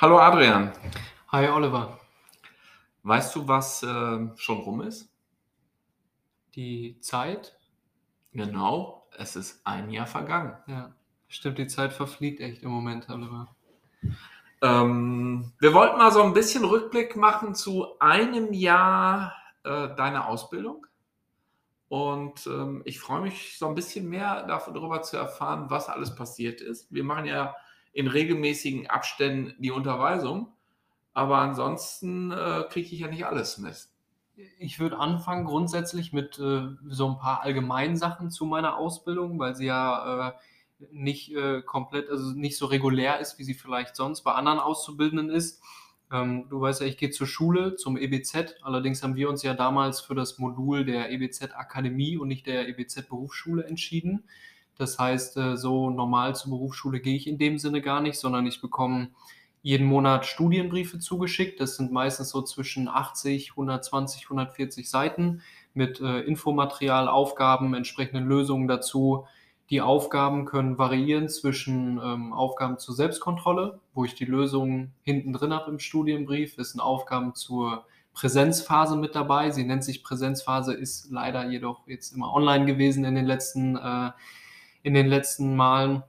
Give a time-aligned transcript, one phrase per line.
[0.00, 0.72] Hallo Adrian.
[1.28, 2.00] Hi Oliver.
[3.02, 5.12] Weißt du, was äh, schon rum ist?
[6.54, 7.58] Die Zeit?
[8.32, 10.56] Genau, es ist ein Jahr vergangen.
[10.66, 10.94] Ja,
[11.28, 13.54] stimmt, die Zeit verfliegt echt im Moment, Oliver.
[14.62, 20.86] Ähm, wir wollten mal so ein bisschen Rückblick machen zu einem Jahr äh, deiner Ausbildung.
[21.88, 26.62] Und ähm, ich freue mich so ein bisschen mehr darüber zu erfahren, was alles passiert
[26.62, 26.90] ist.
[26.90, 27.54] Wir machen ja
[27.92, 30.52] in regelmäßigen Abständen die Unterweisung.
[31.12, 33.88] Aber ansonsten äh, kriege ich ja nicht alles mit.
[34.58, 39.54] Ich würde anfangen grundsätzlich mit äh, so ein paar allgemeinen Sachen zu meiner Ausbildung, weil
[39.54, 40.32] sie ja äh,
[40.90, 45.30] nicht äh, komplett, also nicht so regulär ist, wie sie vielleicht sonst bei anderen Auszubildenden
[45.30, 45.62] ist.
[46.12, 48.56] Ähm, du weißt ja, ich gehe zur Schule, zum EBZ.
[48.62, 52.68] Allerdings haben wir uns ja damals für das Modul der EBZ Akademie und nicht der
[52.68, 54.24] EBZ Berufsschule entschieden.
[54.80, 58.46] Das heißt, äh, so normal zur Berufsschule gehe ich in dem Sinne gar nicht, sondern
[58.46, 59.10] ich bekomme
[59.62, 61.60] jeden Monat Studienbriefe zugeschickt.
[61.60, 65.42] Das sind meistens so zwischen 80, 120, 140 Seiten
[65.74, 69.26] mit äh, Infomaterial, Aufgaben, entsprechenden Lösungen dazu.
[69.68, 75.52] Die Aufgaben können variieren zwischen ähm, Aufgaben zur Selbstkontrolle, wo ich die Lösungen hinten drin
[75.52, 76.58] habe im Studienbrief.
[76.58, 79.50] Es sind Aufgaben zur Präsenzphase mit dabei.
[79.50, 84.10] Sie nennt sich Präsenzphase, ist leider jedoch jetzt immer online gewesen in den letzten äh,
[84.82, 86.02] in den letzten Malen.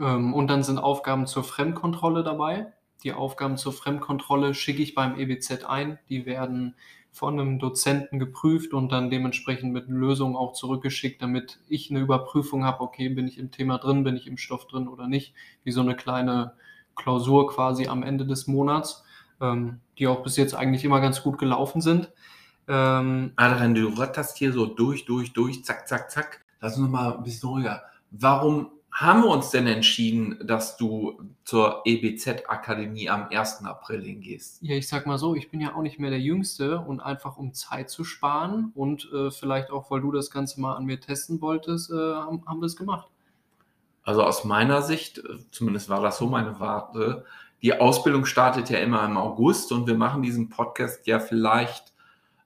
[0.00, 2.72] Ähm, und dann sind Aufgaben zur Fremdkontrolle dabei.
[3.02, 5.98] Die Aufgaben zur Fremdkontrolle schicke ich beim EBZ ein.
[6.08, 6.74] Die werden
[7.12, 12.64] von einem Dozenten geprüft und dann dementsprechend mit Lösungen auch zurückgeschickt, damit ich eine Überprüfung
[12.64, 15.34] habe, okay, bin ich im Thema drin, bin ich im Stoff drin oder nicht,
[15.64, 16.52] wie so eine kleine
[16.94, 19.04] Klausur quasi am Ende des Monats,
[19.40, 22.12] ähm, die auch bis jetzt eigentlich immer ganz gut gelaufen sind.
[22.68, 27.14] Ähm, Adrian, du ratterst hier so durch, durch, durch, zack, zack, zack lass uns mal
[27.16, 27.82] ein bisschen ruhiger.
[28.10, 33.64] Warum haben wir uns denn entschieden, dass du zur EBZ-Akademie am 1.
[33.64, 34.58] April hingehst?
[34.62, 37.36] Ja, ich sag mal so, ich bin ja auch nicht mehr der Jüngste und einfach
[37.36, 41.00] um Zeit zu sparen und äh, vielleicht auch, weil du das Ganze mal an mir
[41.00, 43.08] testen wolltest, äh, haben, haben wir es gemacht.
[44.02, 45.22] Also aus meiner Sicht,
[45.52, 47.24] zumindest war das so meine Warte,
[47.62, 51.89] die Ausbildung startet ja immer im August und wir machen diesen Podcast ja vielleicht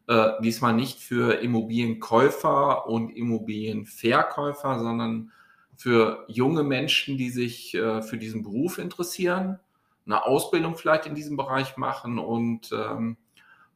[0.06, 5.32] äh, diesmal nicht für Immobilienkäufer und Immobilienverkäufer, sondern
[5.76, 9.58] für junge Menschen, die sich äh, für diesen Beruf interessieren,
[10.06, 12.18] eine Ausbildung vielleicht in diesem Bereich machen.
[12.18, 13.16] Und ähm,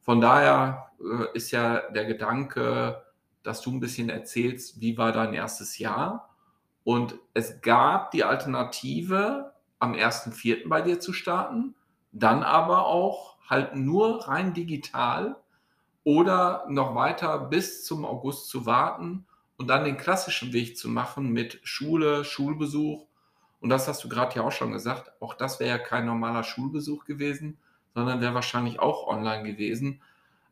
[0.01, 3.03] von daher äh, ist ja der Gedanke,
[3.43, 6.35] dass du ein bisschen erzählst, wie war dein erstes Jahr.
[6.83, 10.67] Und es gab die Alternative, am 1.4.
[10.67, 11.73] bei dir zu starten,
[12.11, 15.37] dann aber auch halt nur rein digital
[16.09, 19.27] oder noch weiter bis zum August zu warten
[19.57, 23.05] und dann den klassischen Weg zu machen mit Schule, Schulbesuch.
[23.59, 26.43] Und das hast du gerade ja auch schon gesagt, auch das wäre ja kein normaler
[26.43, 27.59] Schulbesuch gewesen,
[27.93, 30.01] sondern wäre wahrscheinlich auch online gewesen.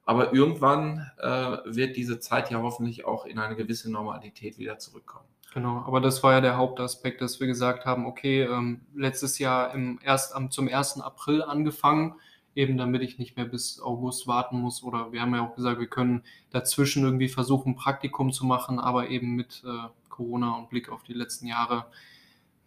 [0.05, 5.25] Aber irgendwann äh, wird diese Zeit ja hoffentlich auch in eine gewisse Normalität wieder zurückkommen.
[5.55, 9.73] Genau, aber das war ja der Hauptaspekt, dass wir gesagt haben, okay, ähm, letztes Jahr
[9.73, 11.01] im erst, am, zum 1.
[11.01, 12.13] April angefangen
[12.57, 14.83] eben damit ich nicht mehr bis August warten muss.
[14.83, 19.09] Oder wir haben ja auch gesagt, wir können dazwischen irgendwie versuchen, Praktikum zu machen, aber
[19.09, 21.85] eben mit äh, Corona und Blick auf die letzten Jahre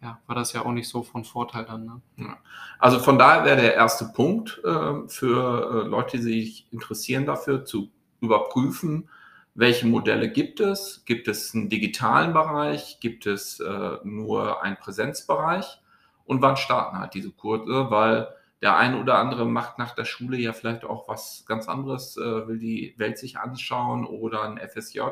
[0.01, 2.01] ja, war das ja auch nicht so von Vorteil dann.
[2.15, 2.35] Ne?
[2.79, 7.65] Also von daher wäre der erste Punkt äh, für äh, Leute, die sich interessieren dafür,
[7.65, 7.91] zu
[8.21, 9.09] überprüfen,
[9.53, 11.03] welche Modelle gibt es?
[11.05, 12.99] Gibt es einen digitalen Bereich?
[13.01, 15.81] Gibt es äh, nur einen Präsenzbereich?
[16.23, 17.87] Und wann starten halt diese Kurse?
[17.89, 18.29] Weil
[18.61, 22.47] der eine oder andere macht nach der Schule ja vielleicht auch was ganz anderes, äh,
[22.47, 24.99] will die Welt sich anschauen oder ein FSJ.
[24.99, 25.09] Äh,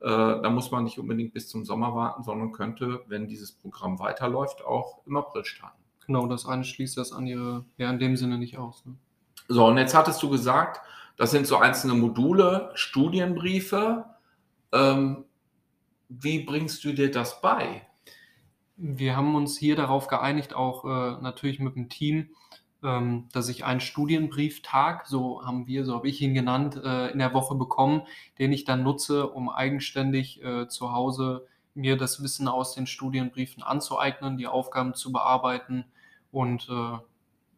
[0.00, 4.64] da muss man nicht unbedingt bis zum Sommer warten, sondern könnte, wenn dieses Programm weiterläuft,
[4.64, 5.82] auch im April starten.
[6.06, 8.84] Genau, das eine schließt das andere ja in dem Sinne nicht aus.
[8.86, 8.96] Ne?
[9.48, 10.80] So, und jetzt hattest du gesagt,
[11.16, 14.06] das sind so einzelne Module, Studienbriefe.
[14.72, 15.24] Ähm,
[16.08, 17.86] wie bringst du dir das bei?
[18.76, 22.30] Wir haben uns hier darauf geeinigt, auch äh, natürlich mit dem Team,
[22.82, 27.18] ähm, dass ich einen Studienbrieftag, so haben wir, so habe ich ihn genannt, äh, in
[27.18, 28.02] der Woche bekommen,
[28.38, 33.62] den ich dann nutze, um eigenständig äh, zu Hause mir das Wissen aus den Studienbriefen
[33.62, 35.84] anzueignen, die Aufgaben zu bearbeiten
[36.30, 36.98] und äh,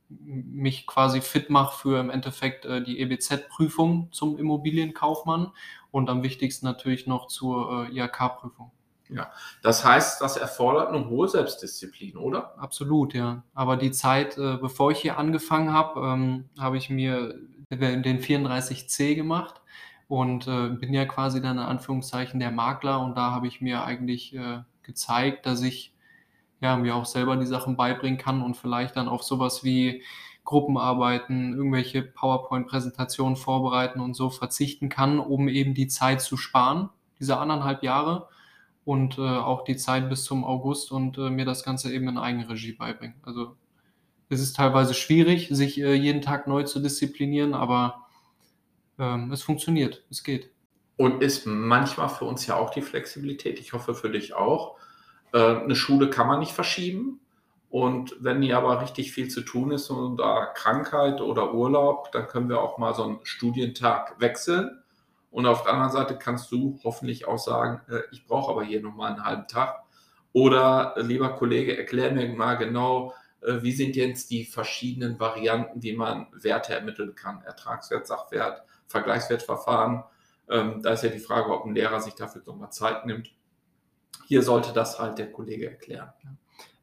[0.08, 5.52] mich quasi fit mache für im Endeffekt äh, die EBZ-Prüfung zum Immobilienkaufmann
[5.90, 8.70] und am wichtigsten natürlich noch zur äh, IHK-Prüfung.
[9.10, 9.30] Ja,
[9.62, 12.58] das heißt, das erfordert eine hohe Selbstdisziplin, oder?
[12.58, 13.42] Absolut, ja.
[13.54, 17.34] Aber die Zeit, äh, bevor ich hier angefangen habe, ähm, habe ich mir
[17.70, 19.60] den 34C gemacht
[20.08, 23.84] und äh, bin ja quasi dann in Anführungszeichen der Makler und da habe ich mir
[23.84, 25.94] eigentlich äh, gezeigt, dass ich
[26.60, 30.02] ja, mir auch selber die Sachen beibringen kann und vielleicht dann auf sowas wie
[30.44, 37.38] Gruppenarbeiten, irgendwelche PowerPoint-Präsentationen vorbereiten und so verzichten kann, um eben die Zeit zu sparen, diese
[37.38, 38.28] anderthalb Jahre
[38.84, 42.18] und äh, auch die Zeit bis zum August und äh, mir das Ganze eben in
[42.18, 43.16] Eigenregie beibringen.
[43.22, 43.56] Also
[44.28, 48.06] es ist teilweise schwierig, sich äh, jeden Tag neu zu disziplinieren, aber
[48.98, 50.50] ähm, es funktioniert, es geht.
[50.96, 54.76] Und ist manchmal für uns ja auch die Flexibilität, ich hoffe für dich auch.
[55.32, 57.20] Äh, eine Schule kann man nicht verschieben.
[57.70, 62.28] Und wenn hier aber richtig viel zu tun ist und da Krankheit oder Urlaub, dann
[62.28, 64.83] können wir auch mal so einen Studientag wechseln
[65.34, 68.80] und auf der anderen Seite kannst du hoffentlich auch sagen, äh, ich brauche aber hier
[68.80, 69.82] nochmal einen halben Tag.
[70.32, 75.82] Oder, äh, lieber Kollege, erklär mir mal genau, äh, wie sind jetzt die verschiedenen Varianten,
[75.82, 77.42] wie man Werte ermitteln kann?
[77.42, 80.04] Ertragswert, Sachwert, Vergleichswertverfahren.
[80.48, 83.32] Ähm, da ist ja die Frage, ob ein Lehrer sich dafür nochmal Zeit nimmt.
[84.26, 86.12] Hier sollte das halt der Kollege erklären.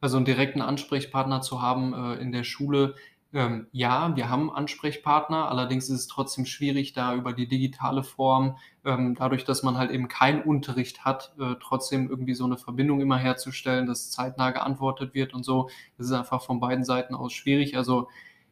[0.01, 2.95] Also einen direkten Ansprechpartner zu haben in der Schule
[3.33, 8.57] ähm, ja, wir haben Ansprechpartner, allerdings ist es trotzdem schwierig, da über die digitale Form,
[8.83, 12.99] ähm, dadurch, dass man halt eben keinen Unterricht hat, äh, trotzdem irgendwie so eine Verbindung
[12.99, 15.69] immer herzustellen, dass zeitnah geantwortet wird und so.
[15.97, 17.77] Das ist einfach von beiden Seiten aus schwierig.
[17.77, 18.09] Also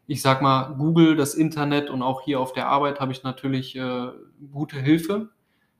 [0.08, 3.76] ich sag mal, Google, das Internet und auch hier auf der Arbeit habe ich natürlich
[3.76, 4.08] äh,
[4.52, 5.30] gute Hilfe.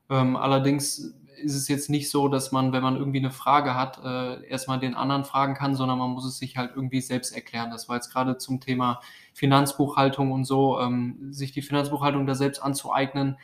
[0.10, 4.00] Ähm, allerdings ist es jetzt nicht so, dass man, wenn man irgendwie eine Frage hat,
[4.04, 7.72] äh, erstmal den anderen fragen kann, sondern man muss es sich halt irgendwie selbst erklären.
[7.72, 9.02] Das war jetzt gerade zum Thema
[9.34, 13.38] Finanzbuchhaltung und so, ähm, sich die Finanzbuchhaltung da selbst anzueignen.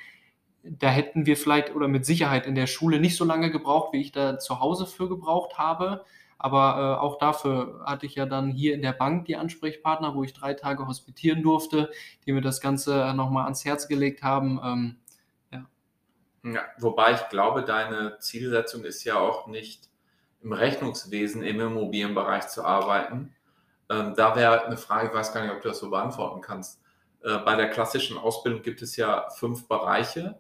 [0.64, 4.02] Da hätten wir vielleicht oder mit Sicherheit in der Schule nicht so lange gebraucht, wie
[4.02, 6.04] ich da zu Hause für gebraucht habe.
[6.38, 10.24] Aber äh, auch dafür hatte ich ja dann hier in der Bank die Ansprechpartner, wo
[10.24, 11.90] ich drei Tage hospitieren durfte,
[12.26, 14.60] die mir das Ganze nochmal ans Herz gelegt haben.
[14.64, 14.96] Ähm,
[16.54, 19.90] ja, wobei ich glaube, deine Zielsetzung ist ja auch nicht
[20.42, 23.34] im Rechnungswesen im Immobilienbereich zu arbeiten.
[23.90, 26.82] Ähm, da wäre eine Frage, ich weiß gar nicht, ob du das so beantworten kannst.
[27.24, 30.40] Äh, bei der klassischen Ausbildung gibt es ja fünf Bereiche.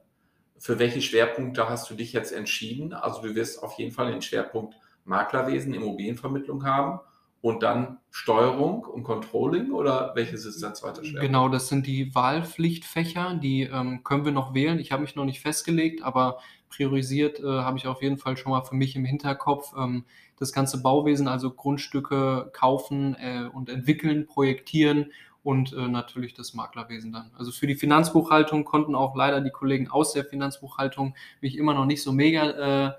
[0.58, 2.94] Für welche Schwerpunkte hast du dich jetzt entschieden?
[2.94, 7.00] Also du wirst auf jeden Fall den Schwerpunkt Maklerwesen, Immobilienvermittlung haben
[7.46, 11.28] und dann Steuerung und Controlling oder welches ist dein zweiter Schwerpunkt?
[11.28, 14.80] Genau, das sind die Wahlpflichtfächer, die ähm, können wir noch wählen.
[14.80, 16.40] Ich habe mich noch nicht festgelegt, aber
[16.70, 20.06] priorisiert äh, habe ich auf jeden Fall schon mal für mich im Hinterkopf ähm,
[20.40, 25.12] das ganze Bauwesen, also Grundstücke kaufen äh, und entwickeln, projektieren
[25.44, 27.30] und äh, natürlich das Maklerwesen dann.
[27.38, 31.86] Also für die Finanzbuchhaltung konnten auch leider die Kollegen aus der Finanzbuchhaltung mich immer noch
[31.86, 32.94] nicht so mega äh,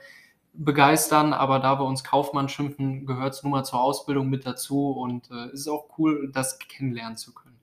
[0.59, 4.91] begeistern, aber da wir uns Kaufmann schimpfen, gehört es nun mal zur Ausbildung mit dazu
[4.91, 7.57] und äh, es ist auch cool, das kennenlernen zu können.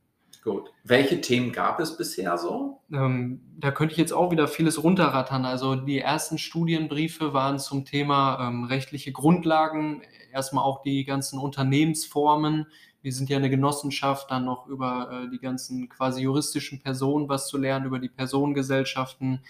[0.44, 0.74] Gut.
[0.84, 2.82] Welche Themen gab es bisher so?
[2.92, 5.46] Ähm, da könnte ich jetzt auch wieder vieles runterrattern.
[5.46, 10.02] Also die ersten Studienbriefe waren zum Thema ähm, rechtliche Grundlagen,
[10.34, 12.68] erstmal auch die ganzen Unternehmensformen.
[13.02, 17.48] Wir sind ja eine Genossenschaft, dann noch über äh, die ganzen quasi juristischen Personen was
[17.48, 19.44] zu lernen, über die Personengesellschaften,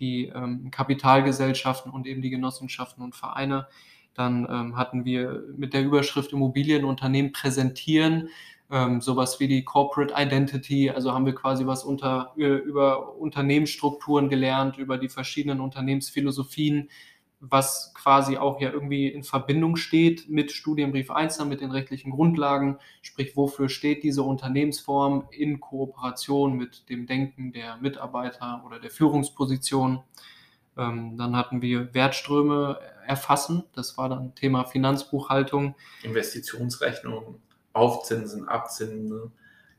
[0.00, 3.68] die ähm, Kapitalgesellschaften und eben die Genossenschaften und Vereine.
[4.14, 8.28] Dann ähm, hatten wir mit der Überschrift Immobilienunternehmen präsentieren,
[8.70, 14.78] ähm, sowas wie die Corporate Identity, also haben wir quasi was unter, über Unternehmensstrukturen gelernt,
[14.78, 16.88] über die verschiedenen Unternehmensphilosophien,
[17.40, 22.78] was quasi auch ja irgendwie in Verbindung steht mit Studienbrief 1, mit den rechtlichen Grundlagen,
[23.00, 30.02] sprich, wofür steht diese Unternehmensform in Kooperation mit dem Denken der Mitarbeiter oder der Führungsposition.
[30.76, 35.74] Ähm, dann hatten wir Wertströme erfassen, das war dann Thema Finanzbuchhaltung.
[36.02, 37.40] Investitionsrechnung,
[37.72, 39.32] Aufzinsen, Abzinsen,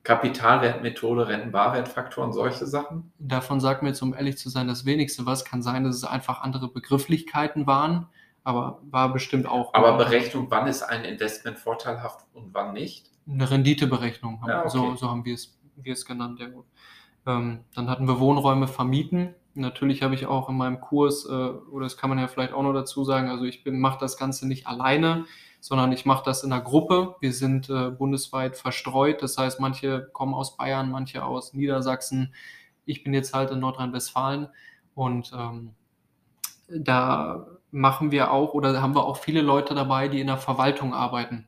[0.04, 3.12] Kapitalwertmethode, Rentenbarwertfaktoren, solche Sachen?
[3.20, 5.46] Davon sagt mir jetzt, um ehrlich zu sein, das wenigste was.
[5.46, 8.08] Kann sein, dass es einfach andere Begrifflichkeiten waren,
[8.44, 9.74] aber war bestimmt auch.
[9.74, 13.12] Aber Berechnung, wann ist ein Investment vorteilhaft und wann nicht?
[13.30, 14.70] Eine Renditeberechnung, ja, okay.
[14.70, 16.40] so, so, haben wir es, wir es genannt.
[16.40, 16.48] Ja.
[17.28, 19.36] Ähm, dann hatten wir Wohnräume vermieten.
[19.54, 22.64] Natürlich habe ich auch in meinem Kurs, äh, oder das kann man ja vielleicht auch
[22.64, 25.26] noch dazu sagen, also ich mache das Ganze nicht alleine
[25.62, 27.16] sondern ich mache das in einer Gruppe.
[27.22, 29.22] Wir sind äh, bundesweit verstreut.
[29.22, 32.34] Das heißt, manche kommen aus Bayern, manche aus Niedersachsen.
[32.86, 34.50] Ich bin jetzt halt in Nordrhein-Westfalen
[34.96, 35.76] und ähm,
[36.68, 40.96] da machen wir auch oder haben wir auch viele Leute dabei, die in der Verwaltung
[40.96, 41.48] arbeiten.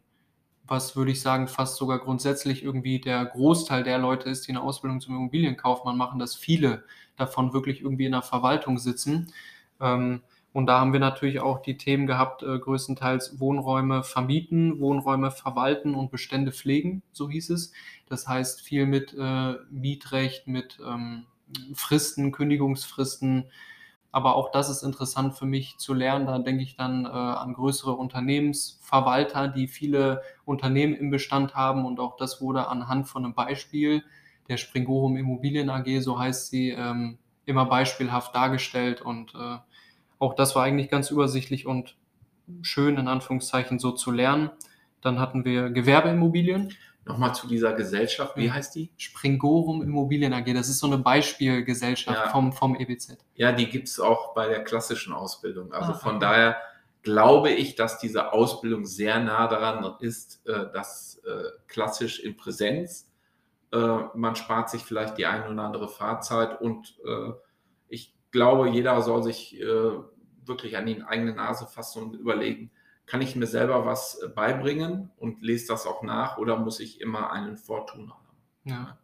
[0.66, 4.62] Was würde ich sagen, fast sogar grundsätzlich irgendwie der Großteil der Leute ist, die eine
[4.62, 6.84] Ausbildung zum Immobilienkaufmann machen, dass viele
[7.18, 9.34] davon wirklich irgendwie in der Verwaltung sitzen.
[9.82, 10.22] Ähm,
[10.54, 15.96] und da haben wir natürlich auch die Themen gehabt, äh, größtenteils Wohnräume vermieten, Wohnräume verwalten
[15.96, 17.74] und Bestände pflegen, so hieß es.
[18.08, 21.26] Das heißt viel mit äh, Mietrecht, mit ähm,
[21.74, 23.46] Fristen, Kündigungsfristen.
[24.12, 26.28] Aber auch das ist interessant für mich zu lernen.
[26.28, 31.84] Da denke ich dann äh, an größere Unternehmensverwalter, die viele Unternehmen im Bestand haben.
[31.84, 34.04] Und auch das wurde anhand von einem Beispiel
[34.50, 39.02] der Springorum Immobilien AG, so heißt sie, ähm, immer beispielhaft dargestellt.
[39.02, 39.58] Und äh,
[40.24, 41.96] auch das war eigentlich ganz übersichtlich und
[42.62, 44.50] schön in Anführungszeichen so zu lernen.
[45.02, 46.74] Dann hatten wir Gewerbeimmobilien.
[47.06, 48.90] Nochmal zu dieser Gesellschaft, wie heißt die?
[48.96, 50.46] Springorum Immobilien AG.
[50.54, 52.30] Das ist so eine Beispielgesellschaft ja.
[52.30, 53.18] vom, vom EBZ.
[53.36, 55.74] Ja, die gibt es auch bei der klassischen Ausbildung.
[55.74, 56.26] Also ah, von okay.
[56.26, 56.58] daher
[57.02, 63.12] glaube ich, dass diese Ausbildung sehr nah daran ist, äh, dass äh, klassisch in Präsenz.
[63.74, 66.96] Äh, man spart sich vielleicht die ein oder andere Fahrzeit und
[67.90, 69.60] ich glaube, jeder soll sich
[70.46, 72.72] wirklich an die eigene Nase fassen und überlegen,
[73.06, 77.02] kann ich mir selber was äh, beibringen und lese das auch nach oder muss ich
[77.02, 78.28] immer einen Vortun haben?
[78.64, 78.98] Ja.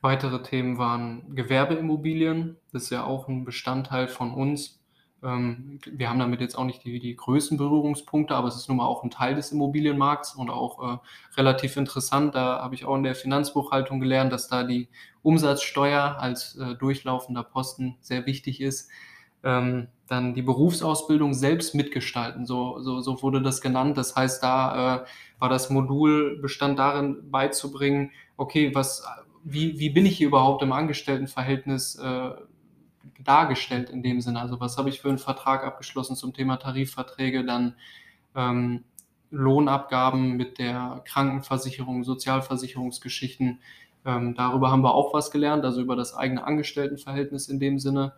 [0.00, 2.56] Weitere Themen waren Gewerbeimmobilien.
[2.72, 4.80] Das ist ja auch ein Bestandteil von uns.
[5.22, 8.78] Ähm, wir haben damit jetzt auch nicht die, die größten Berührungspunkte, aber es ist nun
[8.78, 10.98] mal auch ein Teil des Immobilienmarkts und auch äh,
[11.36, 12.34] relativ interessant.
[12.34, 14.88] Da habe ich auch in der Finanzbuchhaltung gelernt, dass da die
[15.22, 18.90] Umsatzsteuer als äh, durchlaufender Posten sehr wichtig ist
[19.44, 22.46] ähm, dann die Berufsausbildung selbst mitgestalten.
[22.46, 23.96] So, so, so wurde das genannt.
[23.96, 25.04] Das heißt, da äh,
[25.38, 29.04] war das Modul bestand darin beizubringen, okay, was,
[29.44, 32.30] wie, wie bin ich hier überhaupt im Angestelltenverhältnis äh,
[33.22, 34.40] dargestellt in dem Sinne?
[34.40, 37.74] Also was habe ich für einen Vertrag abgeschlossen zum Thema Tarifverträge, dann
[38.34, 38.84] ähm,
[39.30, 43.60] Lohnabgaben mit der Krankenversicherung, Sozialversicherungsgeschichten.
[44.04, 48.12] Ähm, darüber haben wir auch was gelernt, also über das eigene Angestelltenverhältnis in dem Sinne.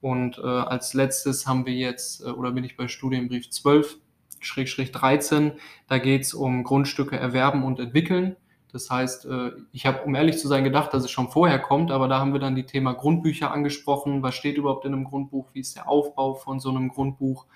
[0.00, 3.96] Und äh, als letztes haben wir jetzt, äh, oder bin ich bei Studienbrief 12,
[4.40, 5.52] Schrägstrich 13,
[5.88, 8.36] da geht es um Grundstücke erwerben und entwickeln.
[8.72, 11.90] Das heißt, äh, ich habe, um ehrlich zu sein, gedacht, dass es schon vorher kommt,
[11.90, 14.22] aber da haben wir dann die Thema Grundbücher angesprochen.
[14.22, 15.48] Was steht überhaupt in einem Grundbuch?
[15.52, 17.46] Wie ist der Aufbau von so einem Grundbuch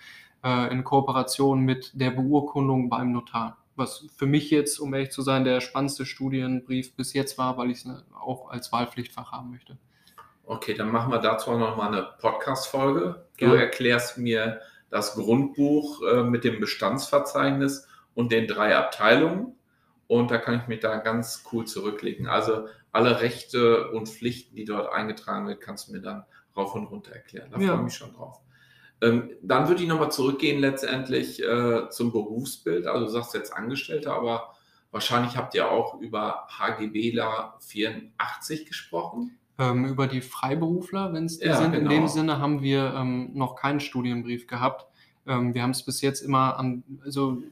[0.42, 3.58] äh, in Kooperation mit der Beurkundung beim Notar?
[3.76, 7.70] Was für mich jetzt, um ehrlich zu sein, der spannendste Studienbrief bis jetzt war, weil
[7.70, 9.78] ich es ne, auch als Wahlpflichtfach haben möchte.
[10.44, 13.26] Okay, dann machen wir dazu noch mal eine Podcast-Folge.
[13.38, 13.54] Du ja.
[13.54, 19.54] erklärst mir das Grundbuch äh, mit dem Bestandsverzeichnis und den drei Abteilungen.
[20.06, 22.26] Und da kann ich mich da ganz cool zurücklegen.
[22.26, 26.24] Also alle Rechte und Pflichten, die dort eingetragen wird, kannst du mir dann
[26.56, 27.50] rauf und runter erklären.
[27.50, 27.68] Da ja.
[27.68, 28.40] freue ich mich schon drauf.
[29.00, 32.86] Ähm, dann würde ich nochmal zurückgehen letztendlich äh, zum Berufsbild.
[32.86, 34.54] Also du sagst jetzt Angestellte, aber
[34.90, 39.38] wahrscheinlich habt ihr auch über HGBler 84 gesprochen.
[39.62, 41.72] Ähm, über die Freiberufler, wenn es die ja, sind.
[41.72, 41.88] Genau.
[41.90, 44.86] In dem Sinne haben wir ähm, noch keinen Studienbrief gehabt.
[45.24, 47.42] Ähm, wir haben es bis jetzt immer an, also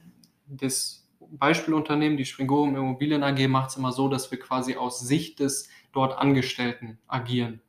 [0.47, 5.39] das Beispielunternehmen, die Springorum Immobilien AG, macht es immer so, dass wir quasi aus Sicht
[5.39, 7.61] des dort Angestellten agieren.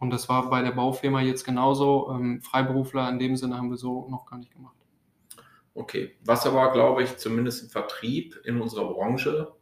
[0.00, 2.10] Und das war bei der Baufirma jetzt genauso.
[2.10, 4.74] Ähm, Freiberufler in dem Sinne haben wir so noch gar nicht gemacht.
[5.74, 9.52] Okay, was aber, glaube ich, zumindest im Vertrieb in unserer Branche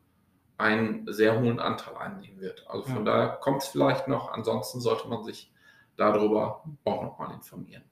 [0.58, 2.64] einen sehr hohen Anteil einnehmen wird.
[2.68, 3.12] Also von ja.
[3.12, 5.52] daher kommt es vielleicht noch, ansonsten sollte man sich
[5.96, 7.84] darüber auch nochmal informieren.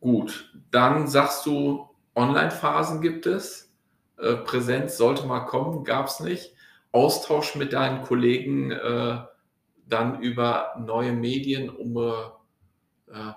[0.00, 3.72] Gut, dann sagst du, Online-Phasen gibt es,
[4.18, 6.54] äh, Präsenz sollte mal kommen, gab es nicht.
[6.92, 9.18] Austausch mit deinen Kollegen äh,
[9.86, 13.32] dann über neue Medien, um äh,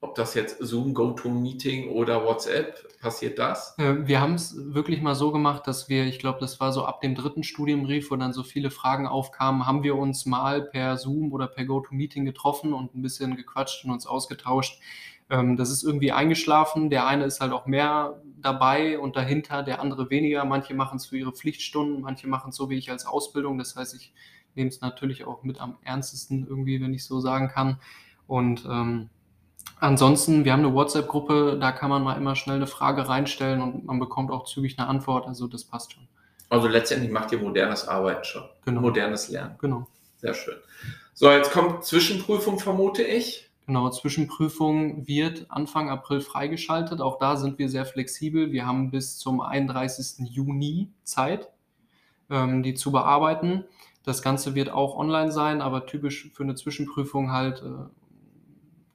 [0.00, 3.74] ob das jetzt Zoom, GoToMeeting oder WhatsApp, passiert das?
[3.78, 7.00] Wir haben es wirklich mal so gemacht, dass wir, ich glaube, das war so ab
[7.00, 11.32] dem dritten Studienbrief, wo dann so viele Fragen aufkamen, haben wir uns mal per Zoom
[11.32, 14.80] oder per GoToMeeting getroffen und ein bisschen gequatscht und uns ausgetauscht.
[15.30, 16.90] Ähm, das ist irgendwie eingeschlafen.
[16.90, 20.44] Der eine ist halt auch mehr dabei und dahinter, der andere weniger.
[20.44, 23.58] Manche machen es für ihre Pflichtstunden, manche machen es so wie ich als Ausbildung.
[23.58, 24.12] Das heißt, ich
[24.54, 27.80] nehme es natürlich auch mit am ernstesten irgendwie, wenn ich so sagen kann.
[28.26, 29.10] Und ähm,
[29.80, 33.84] Ansonsten, wir haben eine WhatsApp-Gruppe, da kann man mal immer schnell eine Frage reinstellen und
[33.84, 35.26] man bekommt auch zügig eine Antwort.
[35.26, 36.08] Also das passt schon.
[36.50, 38.42] Also letztendlich macht ihr modernes Arbeiten schon.
[38.64, 38.80] Genau.
[38.80, 39.56] Modernes Lernen.
[39.58, 39.86] Genau.
[40.16, 40.56] Sehr schön.
[41.14, 43.50] So, jetzt kommt Zwischenprüfung, vermute ich.
[43.66, 47.00] Genau, Zwischenprüfung wird Anfang April freigeschaltet.
[47.00, 48.50] Auch da sind wir sehr flexibel.
[48.50, 50.26] Wir haben bis zum 31.
[50.30, 51.50] Juni Zeit,
[52.30, 53.64] ähm, die zu bearbeiten.
[54.04, 57.97] Das Ganze wird auch online sein, aber typisch für eine Zwischenprüfung halt äh,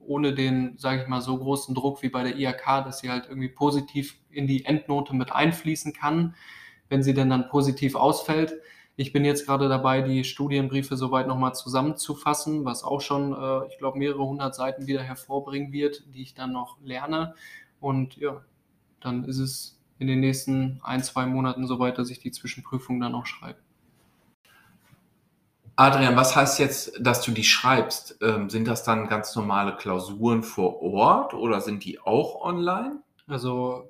[0.06, 3.26] ohne den, sage ich mal, so großen Druck wie bei der IHK, dass sie halt
[3.28, 6.36] irgendwie positiv in die Endnote mit einfließen kann,
[6.90, 8.54] wenn sie denn dann positiv ausfällt.
[8.96, 13.78] Ich bin jetzt gerade dabei, die Studienbriefe soweit nochmal zusammenzufassen, was auch schon, äh, ich
[13.80, 17.34] glaube, mehrere hundert Seiten wieder hervorbringen wird, die ich dann noch lerne.
[17.80, 18.44] Und ja,
[19.02, 23.16] dann ist es in den nächsten ein, zwei Monaten soweit, dass ich die Zwischenprüfung dann
[23.16, 23.60] auch schreibe.
[25.76, 28.18] Adrian, was heißt jetzt, dass du die schreibst?
[28.22, 33.02] Ähm, sind das dann ganz normale Klausuren vor Ort oder sind die auch online?
[33.28, 33.90] Also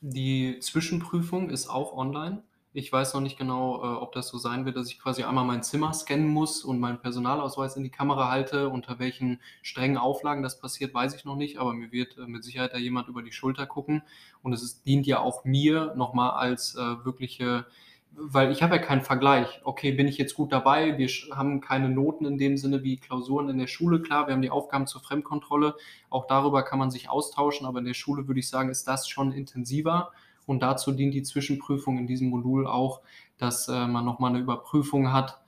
[0.00, 2.42] die Zwischenprüfung ist auch online.
[2.74, 5.44] Ich weiß noch nicht genau, äh, ob das so sein wird, dass ich quasi einmal
[5.44, 8.68] mein Zimmer scannen muss und meinen Personalausweis in die Kamera halte.
[8.70, 12.42] Unter welchen strengen Auflagen das passiert, weiß ich noch nicht, aber mir wird äh, mit
[12.42, 14.02] Sicherheit da jemand über die Schulter gucken.
[14.42, 17.66] Und es ist, dient ja auch mir nochmal als äh, wirkliche
[18.14, 19.60] weil ich habe ja keinen Vergleich.
[19.64, 20.98] Okay, bin ich jetzt gut dabei?
[20.98, 24.02] Wir haben keine Noten in dem Sinne wie Klausuren in der Schule.
[24.02, 25.74] Klar, wir haben die Aufgaben zur Fremdkontrolle.
[26.10, 29.08] Auch darüber kann man sich austauschen, aber in der Schule würde ich sagen, ist das
[29.08, 30.12] schon intensiver.
[30.44, 33.00] Und dazu dient die Zwischenprüfung in diesem Modul auch,
[33.38, 35.40] dass äh, man nochmal eine Überprüfung hat.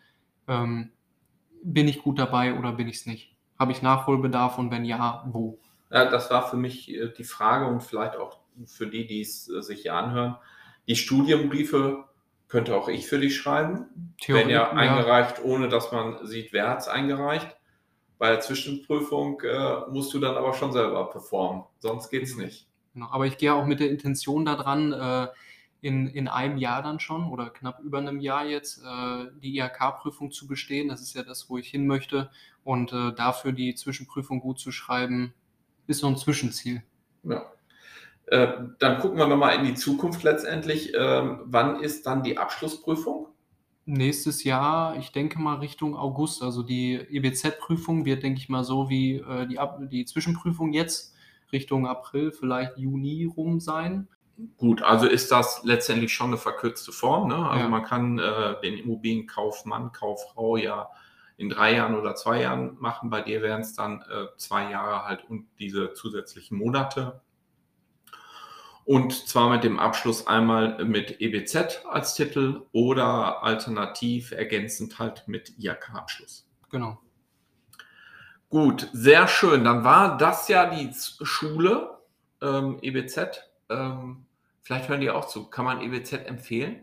[0.48, 0.90] Ähm,
[1.62, 3.36] bin ich gut dabei oder bin ich es nicht?
[3.58, 5.58] Habe ich Nachholbedarf und wenn ja, wo?
[5.90, 9.48] Ja, das war für mich äh, die Frage und vielleicht auch für die, die es
[9.48, 10.36] äh, sich hier anhören.
[10.86, 12.04] Die Studienbriefe
[12.48, 14.14] könnte auch ich für dich schreiben.
[14.20, 17.56] Theorie, wenn ja eingereicht, ohne dass man sieht, wer hat es eingereicht.
[18.18, 22.68] Bei der Zwischenprüfung äh, musst du dann aber schon selber performen, sonst geht es nicht.
[22.94, 25.28] Genau, aber ich gehe auch mit der Intention daran, äh,
[25.84, 30.30] in, in einem Jahr dann schon oder knapp über einem Jahr jetzt äh, die IHK-Prüfung
[30.30, 30.88] zu bestehen.
[30.88, 32.30] Das ist ja das, wo ich hin möchte.
[32.62, 35.34] Und äh, dafür die Zwischenprüfung gut zu schreiben,
[35.86, 36.82] ist so ein Zwischenziel.
[37.22, 37.52] Ja.
[38.26, 40.92] Äh, dann gucken wir nochmal in die Zukunft letztendlich.
[40.96, 43.28] Ähm, wann ist dann die Abschlussprüfung?
[43.86, 46.42] Nächstes Jahr, ich denke mal Richtung August.
[46.42, 49.58] Also die EBZ-Prüfung wird, denke ich mal, so wie äh, die,
[49.88, 51.14] die Zwischenprüfung jetzt
[51.52, 54.08] Richtung April, vielleicht Juni rum sein.
[54.56, 57.28] Gut, also ist das letztendlich schon eine verkürzte Form.
[57.28, 57.36] Ne?
[57.36, 57.68] Also ja.
[57.68, 60.88] man kann äh, den Immobilienkaufmann, Kauffrau ja
[61.36, 63.10] in drei Jahren oder zwei Jahren machen.
[63.10, 67.20] Bei dir wären es dann äh, zwei Jahre halt und diese zusätzlichen Monate.
[68.84, 75.54] Und zwar mit dem Abschluss einmal mit EBZ als Titel oder alternativ ergänzend halt mit
[75.58, 76.46] IHK-Abschluss.
[76.70, 76.98] Genau.
[78.50, 79.64] Gut, sehr schön.
[79.64, 80.90] Dann war das ja die
[81.22, 81.98] Schule
[82.42, 83.40] ähm, EBZ.
[83.70, 84.26] Ähm,
[84.62, 85.46] vielleicht hören die auch zu.
[85.46, 86.82] Kann man EBZ empfehlen?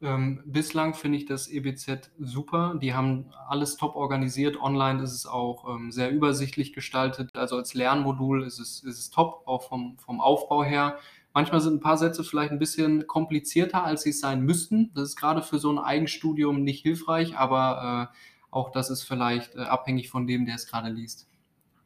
[0.00, 2.74] Ähm, bislang finde ich das EBZ super.
[2.80, 4.60] Die haben alles top organisiert.
[4.60, 7.30] Online ist es auch ähm, sehr übersichtlich gestaltet.
[7.34, 10.98] Also als Lernmodul ist es, ist es top, auch vom, vom Aufbau her.
[11.34, 14.92] Manchmal sind ein paar Sätze vielleicht ein bisschen komplizierter, als sie es sein müssten.
[14.94, 18.16] Das ist gerade für so ein Eigenstudium nicht hilfreich, aber äh,
[18.52, 21.28] auch das ist vielleicht äh, abhängig von dem, der es gerade liest.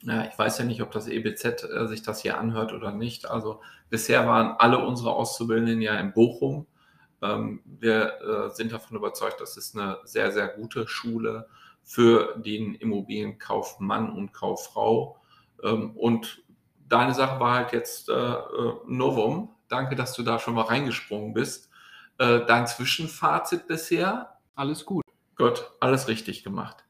[0.02, 3.28] Ja, ich weiß ja nicht, ob das EBZ äh, sich das hier anhört oder nicht.
[3.28, 6.66] Also bisher waren alle unsere Auszubildenden ja in Bochum.
[7.22, 11.48] Ähm, wir äh, sind davon überzeugt, das ist eine sehr, sehr gute Schule
[11.82, 15.16] für den Immobilienkaufmann und Kauffrau.
[15.64, 16.42] Ähm, und
[16.88, 19.54] deine Sache war halt jetzt äh, äh, Novum.
[19.68, 21.70] Danke, dass du da schon mal reingesprungen bist.
[22.18, 24.38] Äh, dein Zwischenfazit bisher?
[24.54, 25.04] Alles gut.
[25.36, 26.84] Gut, alles richtig gemacht.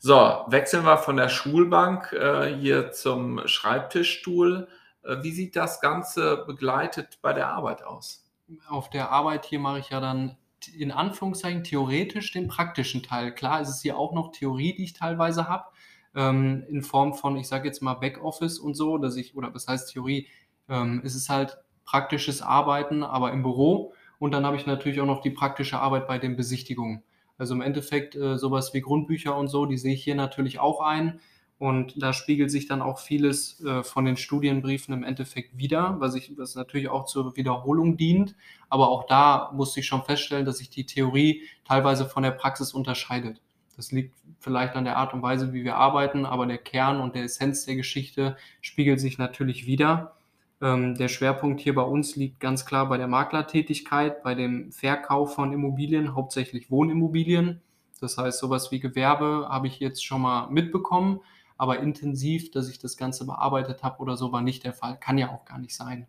[0.00, 4.68] So, wechseln wir von der Schulbank äh, hier zum Schreibtischstuhl.
[5.02, 8.24] Äh, wie sieht das Ganze begleitet bei der Arbeit aus?
[8.68, 10.36] Auf der Arbeit hier mache ich ja dann
[10.76, 13.34] in Anführungszeichen theoretisch den praktischen Teil.
[13.34, 15.66] Klar ist es hier auch noch Theorie, die ich teilweise habe,
[16.14, 19.68] ähm, in Form von, ich sage jetzt mal Backoffice und so, dass ich, oder was
[19.68, 20.28] heißt Theorie,
[20.68, 23.92] ähm, es ist halt praktisches Arbeiten, aber im Büro.
[24.18, 27.02] Und dann habe ich natürlich auch noch die praktische Arbeit bei den Besichtigungen.
[27.36, 30.80] Also im Endeffekt äh, sowas wie Grundbücher und so, die sehe ich hier natürlich auch
[30.80, 31.20] ein.
[31.58, 36.14] Und da spiegelt sich dann auch vieles äh, von den Studienbriefen im Endeffekt wieder, was,
[36.14, 38.34] ich, was natürlich auch zur Wiederholung dient.
[38.68, 42.72] Aber auch da musste ich schon feststellen, dass sich die Theorie teilweise von der Praxis
[42.72, 43.40] unterscheidet.
[43.76, 47.14] Das liegt vielleicht an der Art und Weise, wie wir arbeiten, aber der Kern und
[47.14, 50.16] der Essenz der Geschichte spiegelt sich natürlich wieder.
[50.60, 55.34] Ähm, der Schwerpunkt hier bei uns liegt ganz klar bei der Maklertätigkeit, bei dem Verkauf
[55.34, 57.60] von Immobilien, hauptsächlich Wohnimmobilien.
[58.00, 61.20] Das heißt, sowas wie Gewerbe habe ich jetzt schon mal mitbekommen,
[61.56, 64.98] aber intensiv, dass ich das Ganze bearbeitet habe oder so, war nicht der Fall.
[64.98, 66.06] Kann ja auch gar nicht sein.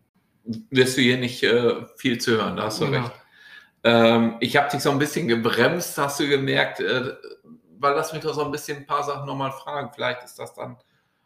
[0.69, 3.01] Wirst du hier nicht äh, viel zu hören, da hast du ja.
[3.01, 3.11] recht.
[3.83, 7.13] Ähm, ich habe dich so ein bisschen gebremst, hast du gemerkt, äh,
[7.85, 9.91] weil lass mich doch so ein bisschen ein paar Sachen nochmal fragen.
[9.93, 10.77] Vielleicht ist das dann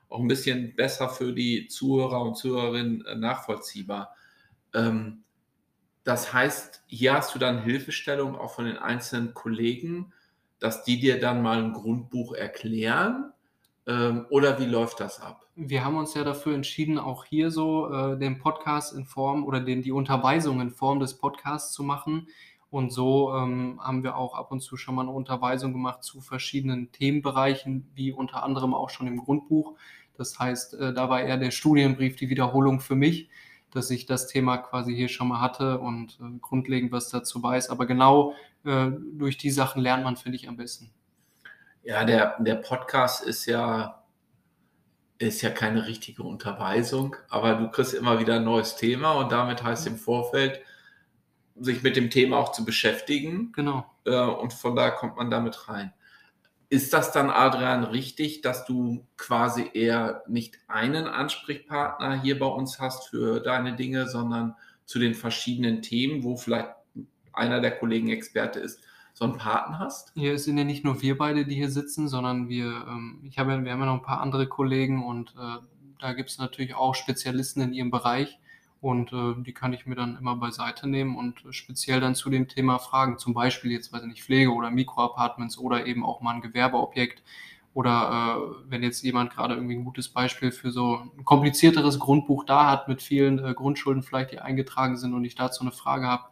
[0.10, 4.14] auch ein bisschen besser für die Zuhörer und Zuhörerinnen äh, nachvollziehbar.
[4.74, 5.24] Ähm,
[6.04, 10.12] das heißt, hier hast du dann Hilfestellung auch von den einzelnen Kollegen,
[10.60, 13.32] dass die dir dann mal ein Grundbuch erklären.
[13.88, 15.46] Ähm, oder wie läuft das ab?
[15.56, 19.62] Wir haben uns ja dafür entschieden, auch hier so äh, den Podcast in Form oder
[19.62, 22.28] den, die Unterweisung in Form des Podcasts zu machen.
[22.72, 26.22] Und so ähm, haben wir auch ab und zu schon mal eine Unterweisung gemacht zu
[26.22, 29.76] verschiedenen Themenbereichen, wie unter anderem auch schon im Grundbuch.
[30.16, 33.30] Das heißt, äh, da war eher der Studienbrief die Wiederholung für mich,
[33.72, 37.70] dass ich das Thema quasi hier schon mal hatte und äh, grundlegend was dazu weiß.
[37.72, 38.34] Aber genau
[38.66, 40.92] äh, durch die Sachen lernt man, finde ich, am besten.
[41.84, 44.04] Ja, der, der Podcast ist ja,
[45.18, 49.64] ist ja keine richtige Unterweisung, aber du kriegst immer wieder ein neues Thema und damit
[49.64, 50.62] heißt im Vorfeld,
[51.60, 53.52] sich mit dem Thema auch zu beschäftigen.
[53.54, 53.86] Genau.
[54.06, 55.94] Äh, und von da kommt man damit rein.
[56.70, 62.80] Ist das dann, Adrian, richtig, dass du quasi eher nicht einen Ansprechpartner hier bei uns
[62.80, 66.70] hast für deine Dinge, sondern zu den verschiedenen Themen, wo vielleicht
[67.34, 68.82] einer der Kollegen Experte ist,
[69.14, 70.12] so einen Partner hast?
[70.14, 73.64] Hier sind ja nicht nur wir beide, die hier sitzen, sondern wir, ähm, ich habe,
[73.64, 75.58] wir haben ja noch ein paar andere Kollegen und äh,
[76.00, 78.40] da gibt es natürlich auch Spezialisten in ihrem Bereich
[78.82, 82.48] und äh, die kann ich mir dann immer beiseite nehmen und speziell dann zu dem
[82.48, 86.36] Thema fragen, zum Beispiel jetzt, weiß ich nicht, Pflege oder Mikroapartments oder eben auch mal
[86.36, 87.22] ein Gewerbeobjekt
[87.74, 92.46] oder äh, wenn jetzt jemand gerade irgendwie ein gutes Beispiel für so ein komplizierteres Grundbuch
[92.46, 96.08] da hat mit vielen äh, Grundschulden vielleicht, die eingetragen sind und ich dazu eine Frage
[96.08, 96.24] habe,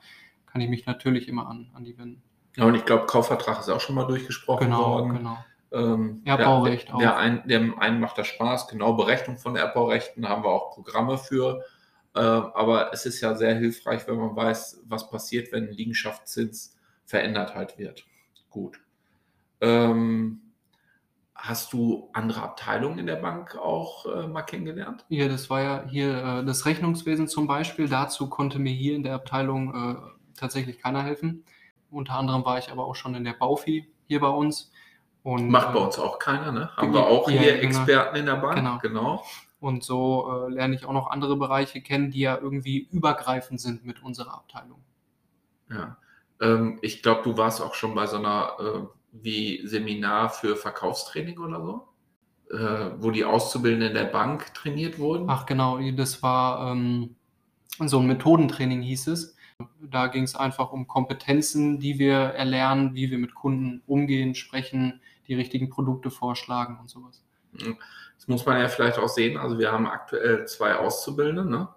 [0.45, 2.21] kann ich mich natürlich immer an, an die wenden.
[2.55, 5.13] Ja, und ich glaube, Kaufvertrag ist auch schon mal durchgesprochen Genau, worden.
[5.17, 5.37] genau.
[5.71, 6.99] Ähm, Erbbaurecht der, auch.
[6.99, 11.17] Der ein, dem einen macht das Spaß, genau, Berechnung von Erbbaurechten haben wir auch Programme
[11.17, 11.61] für.
[12.17, 16.75] Äh, aber es ist ja sehr hilfreich, wenn man weiß, was passiert, wenn ein Liegenschaftszins
[17.05, 18.05] verändert halt wird.
[18.49, 18.79] Gut.
[19.61, 20.41] Ähm,
[21.35, 25.05] hast du andere Abteilungen in der Bank auch äh, mal kennengelernt?
[25.09, 27.87] Ja, das war ja hier äh, das Rechnungswesen zum Beispiel.
[27.87, 29.95] Dazu konnte mir hier in der Abteilung äh,
[30.35, 31.45] tatsächlich keiner helfen.
[31.91, 34.71] Unter anderem war ich aber auch schon in der Baufi hier bei uns.
[35.21, 36.71] Und, Macht bei äh, uns auch keiner, ne?
[36.75, 37.67] Haben wir auch ja, hier genau.
[37.67, 38.55] Experten in der Bank?
[38.55, 38.79] Genau.
[38.79, 39.23] genau.
[39.59, 43.85] Und so äh, lerne ich auch noch andere Bereiche kennen, die ja irgendwie übergreifend sind
[43.85, 44.83] mit unserer Abteilung.
[45.69, 45.97] Ja.
[46.39, 51.39] Ähm, ich glaube, du warst auch schon bei so einer äh, wie Seminar für Verkaufstraining
[51.39, 51.87] oder so,
[52.55, 55.29] äh, wo die Auszubildenden der Bank trainiert wurden.
[55.29, 57.15] Ach genau, das war ähm,
[57.79, 59.35] so ein Methodentraining hieß es.
[59.81, 65.01] Da ging es einfach um Kompetenzen, die wir erlernen, wie wir mit Kunden umgehen, sprechen,
[65.27, 67.23] die richtigen Produkte vorschlagen und sowas.
[67.53, 69.37] Das muss man ja vielleicht auch sehen.
[69.37, 71.69] Also wir haben aktuell zwei Auszubildende, ne?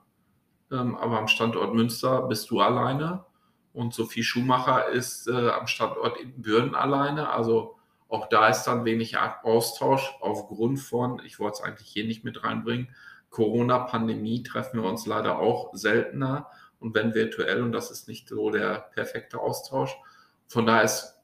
[0.72, 3.24] ähm, aber am Standort Münster bist du alleine
[3.72, 7.30] und Sophie Schumacher ist äh, am Standort in Bürden alleine.
[7.30, 7.76] Also
[8.09, 12.42] auch da ist dann wenig Austausch aufgrund von, ich wollte es eigentlich hier nicht mit
[12.42, 12.88] reinbringen,
[13.30, 16.48] Corona-Pandemie treffen wir uns leider auch seltener
[16.80, 19.96] und wenn virtuell und das ist nicht so der perfekte Austausch.
[20.48, 21.20] Von daher ist,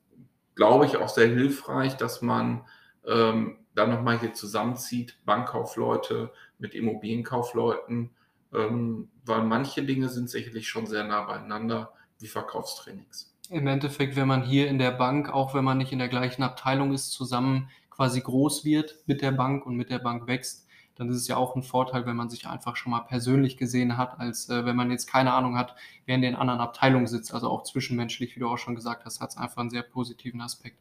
[0.54, 2.64] glaube ich, auch sehr hilfreich, dass man
[3.04, 8.10] ähm, dann nochmal hier zusammenzieht, Bankkaufleute mit Immobilienkaufleuten,
[8.54, 13.34] ähm, weil manche Dinge sind sicherlich schon sehr nah beieinander, wie Verkaufstrainings.
[13.50, 16.42] Im Endeffekt, wenn man hier in der Bank, auch wenn man nicht in der gleichen
[16.42, 21.10] Abteilung ist, zusammen quasi groß wird mit der Bank und mit der Bank wächst, dann
[21.10, 24.18] ist es ja auch ein Vorteil, wenn man sich einfach schon mal persönlich gesehen hat,
[24.18, 27.34] als äh, wenn man jetzt keine Ahnung hat, wer in den anderen Abteilungen sitzt.
[27.34, 30.40] Also auch zwischenmenschlich, wie du auch schon gesagt hast, hat es einfach einen sehr positiven
[30.40, 30.78] Aspekt.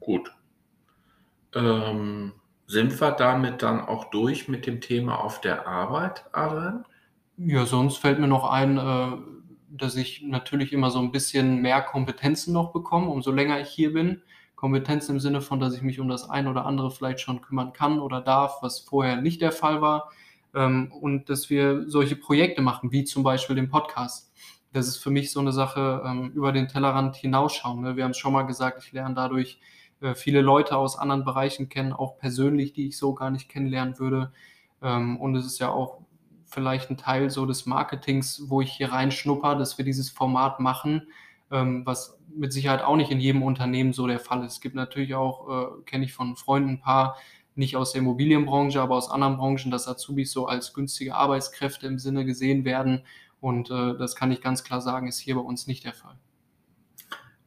[0.00, 0.34] Gut.
[1.54, 2.32] Ähm,
[2.66, 6.84] sind wir damit dann auch durch mit dem Thema auf der Arbeit, Adrian?
[7.36, 9.16] Ja, sonst fällt mir noch ein, äh,
[9.70, 13.92] dass ich natürlich immer so ein bisschen mehr Kompetenzen noch bekomme, umso länger ich hier
[13.92, 14.22] bin.
[14.54, 17.72] Kompetenzen im Sinne von, dass ich mich um das ein oder andere vielleicht schon kümmern
[17.72, 20.10] kann oder darf, was vorher nicht der Fall war.
[20.54, 24.30] Ähm, und dass wir solche Projekte machen, wie zum Beispiel den Podcast.
[24.72, 27.80] Das ist für mich so eine Sache, ähm, über den Tellerrand hinausschauen.
[27.80, 27.96] Ne?
[27.96, 29.58] Wir haben es schon mal gesagt, ich lerne dadurch
[30.00, 33.98] äh, viele Leute aus anderen Bereichen kennen, auch persönlich, die ich so gar nicht kennenlernen
[33.98, 34.32] würde.
[34.82, 35.98] Ähm, und es ist ja auch
[36.46, 41.08] vielleicht ein Teil so des Marketings, wo ich hier reinschnupper, dass wir dieses Format machen,
[41.50, 44.54] ähm, was mit Sicherheit auch nicht in jedem Unternehmen so der Fall ist.
[44.54, 47.16] Es gibt natürlich auch, äh, kenne ich von Freunden ein paar,
[47.54, 51.98] nicht aus der Immobilienbranche, aber aus anderen Branchen, dass Azubis so als günstige Arbeitskräfte im
[51.98, 53.04] Sinne gesehen werden.
[53.40, 56.16] Und äh, das kann ich ganz klar sagen, ist hier bei uns nicht der Fall.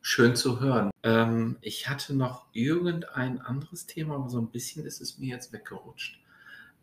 [0.06, 0.92] Schön zu hören.
[1.04, 5.54] Ähm, ich hatte noch irgendein anderes Thema, aber so ein bisschen ist es mir jetzt
[5.54, 6.20] weggerutscht.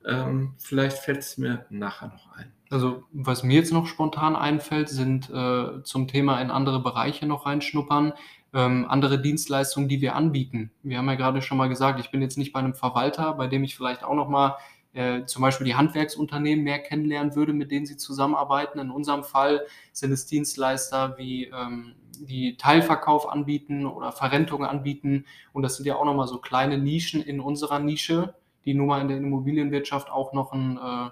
[0.07, 2.51] Ähm, vielleicht fällt es mir nachher noch ein.
[2.71, 7.45] Also was mir jetzt noch spontan einfällt, sind äh, zum Thema in andere Bereiche noch
[7.45, 8.15] reinschnuppern,
[8.55, 10.71] ähm, andere Dienstleistungen, die wir anbieten.
[10.83, 13.49] Wir haben ja gerade schon mal gesagt, ich bin jetzt nicht bei einem Verwalter, bei
[13.49, 14.57] dem ich vielleicht auch noch mal
[14.93, 18.79] äh, zum Beispiel die Handwerksunternehmen mehr kennenlernen würde, mit denen sie zusammenarbeiten.
[18.79, 25.27] In unserem Fall sind es Dienstleister wie ähm, die Teilverkauf anbieten oder Verrentungen anbieten.
[25.53, 29.01] Und das sind ja auch nochmal so kleine Nischen in unserer Nische, die nun mal
[29.01, 31.11] in der Immobilienwirtschaft auch noch ein, äh,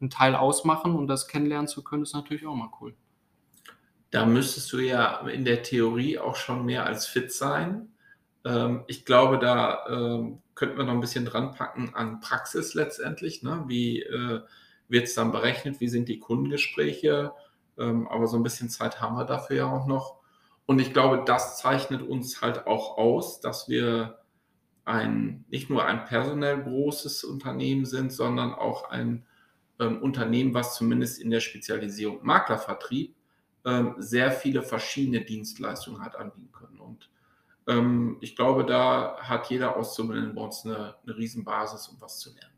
[0.00, 0.94] einen Teil ausmachen.
[0.94, 2.94] Und das kennenlernen zu können, ist natürlich auch mal cool.
[4.10, 7.88] Da müsstest du ja in der Theorie auch schon mehr als fit sein.
[8.44, 13.42] Ähm, ich glaube, da ähm, könnten wir noch ein bisschen dran packen an Praxis letztendlich.
[13.42, 13.64] Ne?
[13.66, 14.40] Wie äh,
[14.88, 15.80] wird es dann berechnet?
[15.80, 17.32] Wie sind die Kundengespräche?
[17.78, 20.20] Ähm, aber so ein bisschen Zeit haben wir dafür ja auch noch.
[20.66, 24.18] Und ich glaube, das zeichnet uns halt auch aus, dass wir
[24.84, 29.26] ein, nicht nur ein personell großes Unternehmen sind, sondern auch ein
[29.78, 33.14] ähm, Unternehmen, was zumindest in der Spezialisierung Maklervertrieb
[33.64, 36.80] ähm, sehr viele verschiedene Dienstleistungen hat anbieten können.
[36.80, 37.10] Und
[37.68, 42.34] ähm, ich glaube, da hat jeder Auszubildende bei uns eine, eine Riesenbasis, um was zu
[42.34, 42.52] lernen.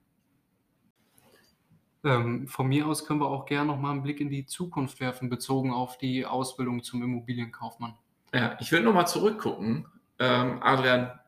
[2.05, 5.01] Ähm, von mir aus können wir auch gerne noch mal einen Blick in die Zukunft
[5.01, 7.95] werfen, bezogen auf die Ausbildung zum Immobilienkaufmann.
[8.35, 9.87] Ja, ich will noch mal zurückgucken.
[10.19, 11.19] Ähm, Adrian,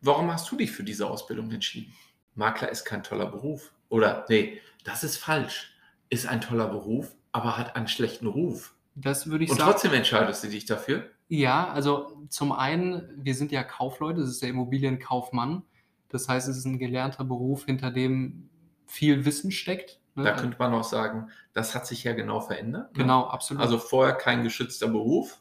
[0.00, 1.92] warum hast du dich für diese Ausbildung entschieden?
[2.34, 3.72] Makler ist kein toller Beruf.
[3.90, 5.74] Oder, nee, das ist falsch.
[6.08, 8.74] Ist ein toller Beruf, aber hat einen schlechten Ruf.
[8.94, 9.70] Das würde ich Und sagen.
[9.70, 11.10] trotzdem entscheidest du dich dafür?
[11.28, 15.62] Ja, also zum einen, wir sind ja Kaufleute, das ist der Immobilienkaufmann.
[16.08, 18.48] Das heißt, es ist ein gelernter Beruf, hinter dem
[18.86, 20.00] viel Wissen steckt.
[20.14, 20.24] ne?
[20.24, 22.96] Da könnte man auch sagen, das hat sich ja genau verändert.
[22.96, 23.02] ne?
[23.02, 23.62] genau, absolut.
[23.62, 25.40] Also vorher kein geschützter Beruf.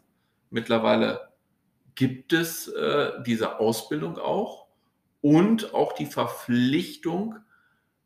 [0.49, 1.29] Mittlerweile
[1.95, 4.67] gibt es äh, diese Ausbildung auch
[5.21, 7.37] und auch die Verpflichtung,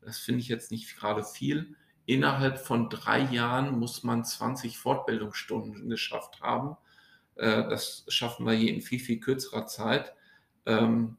[0.00, 5.88] das finde ich jetzt nicht gerade viel, innerhalb von drei Jahren muss man 20 Fortbildungsstunden
[5.88, 6.76] geschafft haben.
[7.36, 10.14] Äh, das schaffen wir hier in viel, viel kürzerer Zeit.
[10.66, 11.16] Ähm,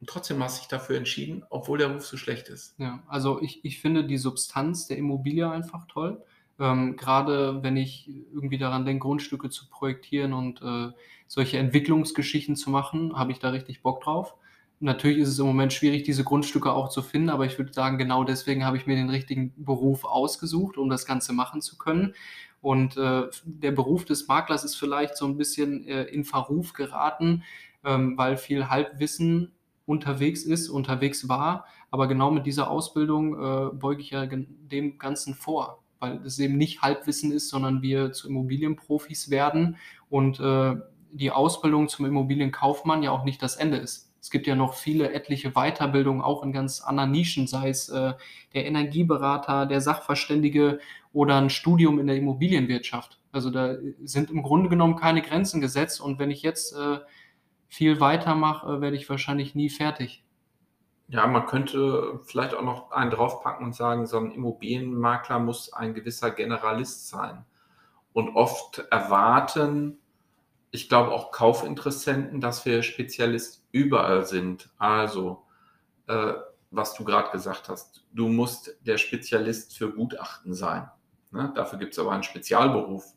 [0.00, 2.74] und trotzdem hast du dich dafür entschieden, obwohl der Ruf so schlecht ist.
[2.78, 6.22] Ja, also ich, ich finde die Substanz der Immobilie einfach toll.
[6.60, 10.92] Ähm, gerade wenn ich irgendwie daran denke, Grundstücke zu projektieren und äh,
[11.26, 14.34] solche Entwicklungsgeschichten zu machen, habe ich da richtig Bock drauf.
[14.80, 17.98] Natürlich ist es im Moment schwierig, diese Grundstücke auch zu finden, aber ich würde sagen,
[17.98, 22.14] genau deswegen habe ich mir den richtigen Beruf ausgesucht, um das Ganze machen zu können.
[22.60, 27.44] Und äh, der Beruf des Maklers ist vielleicht so ein bisschen äh, in Verruf geraten,
[27.84, 29.52] ähm, weil viel Halbwissen
[29.86, 31.66] unterwegs ist, unterwegs war.
[31.90, 36.58] Aber genau mit dieser Ausbildung äh, beuge ich ja dem Ganzen vor, weil es eben
[36.58, 39.76] nicht Halbwissen ist, sondern wir zu Immobilienprofis werden
[40.10, 40.76] und äh,
[41.10, 44.12] die Ausbildung zum Immobilienkaufmann ja auch nicht das Ende ist.
[44.20, 48.12] Es gibt ja noch viele etliche Weiterbildungen, auch in ganz anderen Nischen, sei es äh,
[48.52, 50.80] der Energieberater, der Sachverständige
[51.18, 53.18] oder ein Studium in der Immobilienwirtschaft.
[53.32, 57.00] Also da sind im Grunde genommen keine Grenzen gesetzt und wenn ich jetzt äh,
[57.66, 60.22] viel weitermache, äh, werde ich wahrscheinlich nie fertig.
[61.08, 65.92] Ja, man könnte vielleicht auch noch einen draufpacken und sagen, so ein Immobilienmakler muss ein
[65.92, 67.44] gewisser Generalist sein.
[68.12, 69.98] Und oft erwarten,
[70.70, 74.70] ich glaube auch Kaufinteressenten, dass wir Spezialist überall sind.
[74.78, 75.42] Also,
[76.06, 76.34] äh,
[76.70, 80.88] was du gerade gesagt hast, du musst der Spezialist für Gutachten sein.
[81.30, 81.52] Ne?
[81.54, 83.14] Dafür gibt es aber einen Spezialberuf.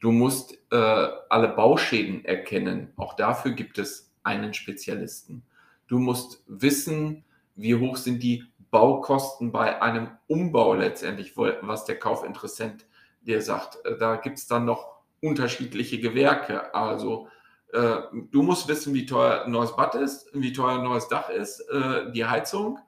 [0.00, 2.92] Du musst äh, alle Bauschäden erkennen.
[2.96, 5.44] Auch dafür gibt es einen Spezialisten.
[5.86, 12.86] Du musst wissen, wie hoch sind die Baukosten bei einem Umbau letztendlich, was der Kaufinteressent
[13.20, 13.78] dir sagt.
[13.84, 16.74] Äh, Da gibt es dann noch unterschiedliche Gewerke.
[16.74, 17.28] Also
[17.72, 17.96] äh,
[18.30, 21.60] du musst wissen, wie teuer ein neues Bad ist, wie teuer ein neues Dach ist,
[21.70, 22.78] äh, die Heizung.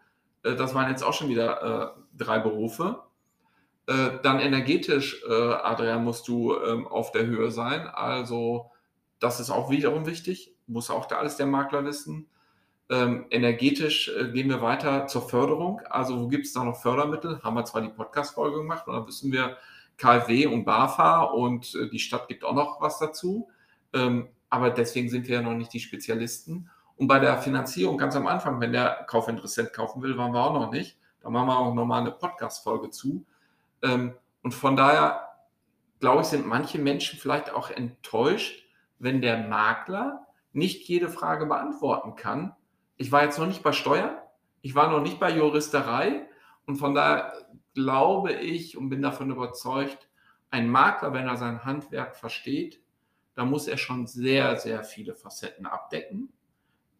[0.42, 3.02] Äh, das waren jetzt auch schon wieder äh, drei Berufe.
[3.86, 7.86] Äh, dann energetisch, äh, Adrian, musst du ähm, auf der Höhe sein.
[7.86, 8.70] Also
[9.18, 10.54] das ist auch wiederum wichtig.
[10.66, 12.28] Muss auch da alles der Makler wissen.
[12.90, 15.80] Ähm, energetisch äh, gehen wir weiter zur Förderung.
[15.88, 17.42] Also wo gibt es da noch Fördermittel?
[17.42, 19.56] Haben wir zwar die Podcast-Folge gemacht, und dann wissen wir
[19.96, 23.48] KfW und BAFA und äh, die Stadt gibt auch noch was dazu.
[23.92, 26.70] Ähm, aber deswegen sind wir ja noch nicht die Spezialisten.
[26.96, 30.52] Und bei der Finanzierung ganz am Anfang, wenn der Kaufinteressent kaufen will, waren wir auch
[30.52, 30.98] noch nicht.
[31.22, 33.24] Da machen wir auch nochmal eine Podcast-Folge zu.
[33.84, 35.28] Ähm, und von daher,
[36.00, 38.66] glaube ich, sind manche Menschen vielleicht auch enttäuscht,
[38.98, 42.56] wenn der Makler nicht jede Frage beantworten kann.
[42.96, 44.16] Ich war jetzt noch nicht bei Steuern,
[44.62, 46.26] ich war noch nicht bei Juristerei
[46.66, 47.32] und von daher
[47.74, 50.08] glaube ich und bin davon überzeugt,
[50.50, 52.80] ein Makler, wenn er sein Handwerk versteht,
[53.34, 56.32] da muss er schon sehr, sehr viele Facetten abdecken.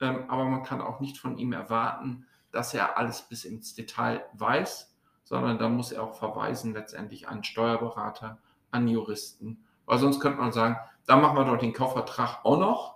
[0.01, 4.25] Ähm, aber man kann auch nicht von ihm erwarten, dass er alles bis ins Detail
[4.33, 4.94] weiß,
[5.25, 8.39] sondern da muss er auch verweisen letztendlich an Steuerberater,
[8.71, 9.65] an Juristen.
[9.87, 12.95] Weil sonst könnte man sagen, da machen wir doch den Kaufvertrag auch noch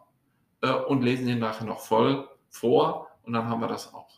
[0.63, 4.09] äh, und lesen den nachher noch voll vor und dann haben wir das auch.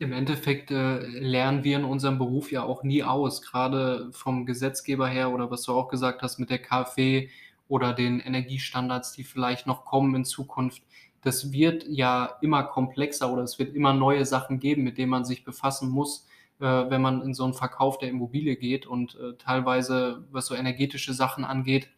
[0.00, 5.08] Im Endeffekt äh, lernen wir in unserem Beruf ja auch nie aus, gerade vom Gesetzgeber
[5.08, 7.28] her oder was du auch gesagt hast mit der KfW
[7.66, 10.82] oder den Energiestandards, die vielleicht noch kommen in Zukunft.
[11.22, 15.24] Das wird ja immer komplexer oder es wird immer neue Sachen geben, mit denen man
[15.24, 16.27] sich befassen muss,
[16.60, 18.86] äh, wenn man in so einen Verkauf der Immobilie geht.
[18.86, 21.88] Und äh, teilweise, was so energetische Sachen angeht,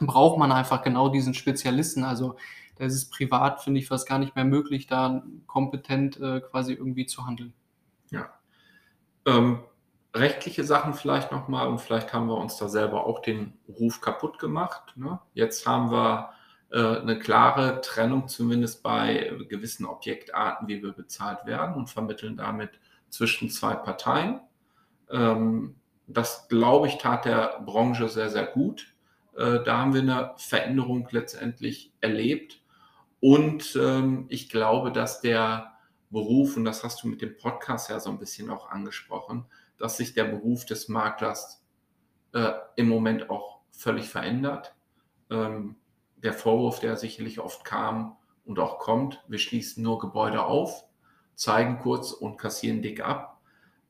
[0.00, 2.04] braucht man einfach genau diesen Spezialisten.
[2.04, 2.36] Also
[2.76, 6.72] da ist es privat, finde ich, fast gar nicht mehr möglich, da kompetent äh, quasi
[6.72, 7.52] irgendwie zu handeln.
[8.10, 8.30] Ja.
[9.26, 9.60] Ähm,
[10.14, 14.38] rechtliche Sachen vielleicht nochmal und vielleicht haben wir uns da selber auch den Ruf kaputt
[14.38, 14.94] gemacht.
[14.96, 15.20] Ne?
[15.34, 16.30] Jetzt haben wir
[16.70, 22.70] äh, eine klare Trennung zumindest bei gewissen Objektarten, wie wir bezahlt werden und vermitteln damit
[23.12, 24.40] zwischen zwei Parteien.
[25.10, 28.94] Ähm, das, glaube ich, tat der Branche sehr, sehr gut.
[29.36, 32.62] Äh, da haben wir eine Veränderung letztendlich erlebt.
[33.20, 35.74] Und ähm, ich glaube, dass der
[36.10, 39.44] Beruf, und das hast du mit dem Podcast ja so ein bisschen auch angesprochen,
[39.76, 41.62] dass sich der Beruf des Maklers
[42.32, 44.74] äh, im Moment auch völlig verändert.
[45.30, 45.76] Ähm,
[46.16, 50.84] der Vorwurf, der sicherlich oft kam und auch kommt, wir schließen nur Gebäude auf,
[51.34, 53.40] zeigen kurz und kassieren dick ab.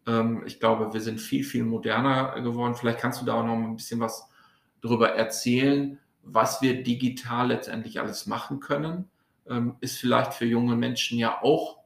[0.07, 2.75] Ähm, ich glaube, wir sind viel, viel moderner geworden.
[2.75, 4.29] Vielleicht kannst du da auch noch ein bisschen was
[4.81, 9.09] darüber erzählen, was wir digital letztendlich alles machen können
[9.49, 11.79] ähm, ist vielleicht für junge Menschen ja auch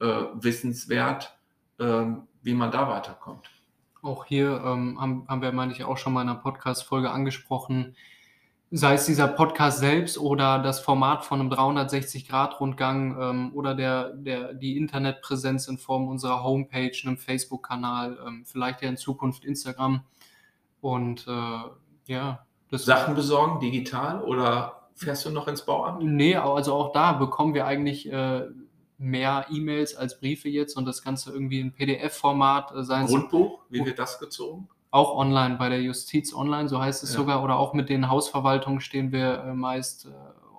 [0.00, 1.36] äh, wissenswert,
[1.78, 3.50] ähm, wie man da weiterkommt.
[4.02, 7.94] Auch hier ähm, haben, haben wir, meine ich, auch schon mal in einer Podcast-Folge angesprochen,
[8.72, 14.54] sei es dieser Podcast selbst oder das Format von einem 360-Grad-Rundgang ähm, oder der, der,
[14.54, 20.04] die Internetpräsenz in Form unserer Homepage, einem Facebook-Kanal, ähm, vielleicht ja in Zukunft Instagram.
[20.80, 22.46] Und äh, ja.
[22.70, 26.02] Sachen besorgen, digital oder Fährst du noch ins Bauamt?
[26.02, 28.42] Nee, also auch da bekommen wir eigentlich äh,
[28.98, 33.06] mehr E-Mails als Briefe jetzt und das Ganze irgendwie in PDF-Format äh, sein.
[33.06, 34.68] Grundbuch, wie wird das gezogen?
[34.92, 37.16] Auch online, bei der Justiz online, so heißt es ja.
[37.16, 37.42] sogar.
[37.42, 40.10] Oder auch mit den Hausverwaltungen stehen wir äh, meist äh,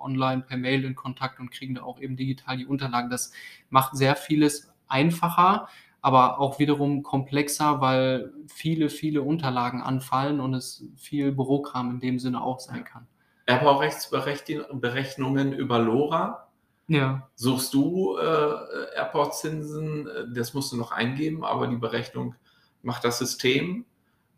[0.02, 3.12] online per Mail in Kontakt und kriegen da auch eben digital die Unterlagen.
[3.12, 3.32] Das
[3.70, 5.68] macht sehr vieles einfacher,
[6.02, 12.18] aber auch wiederum komplexer, weil viele, viele Unterlagen anfallen und es viel Bürokram in dem
[12.18, 13.06] Sinne auch sein kann.
[13.46, 16.48] Airport-Rechtsberechnungen über LoRa.
[16.88, 17.30] Ja.
[17.36, 22.34] Suchst du äh, Airport-Zinsen, das musst du noch eingeben, aber die Berechnung
[22.82, 23.86] macht das System.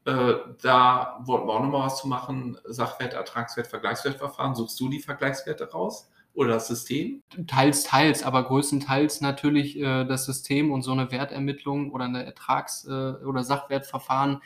[0.05, 2.57] Äh, da wollten wir auch nochmal was zu machen.
[2.65, 4.55] Sachwert, Ertragswert, Vergleichswertverfahren.
[4.55, 6.11] Suchst du die Vergleichswerte raus?
[6.35, 7.23] Oder das System?
[7.47, 12.85] Teils, teils, aber größtenteils natürlich äh, das System und so eine Wertermittlung oder eine Ertrags-
[12.85, 14.41] äh, oder Sachwertverfahren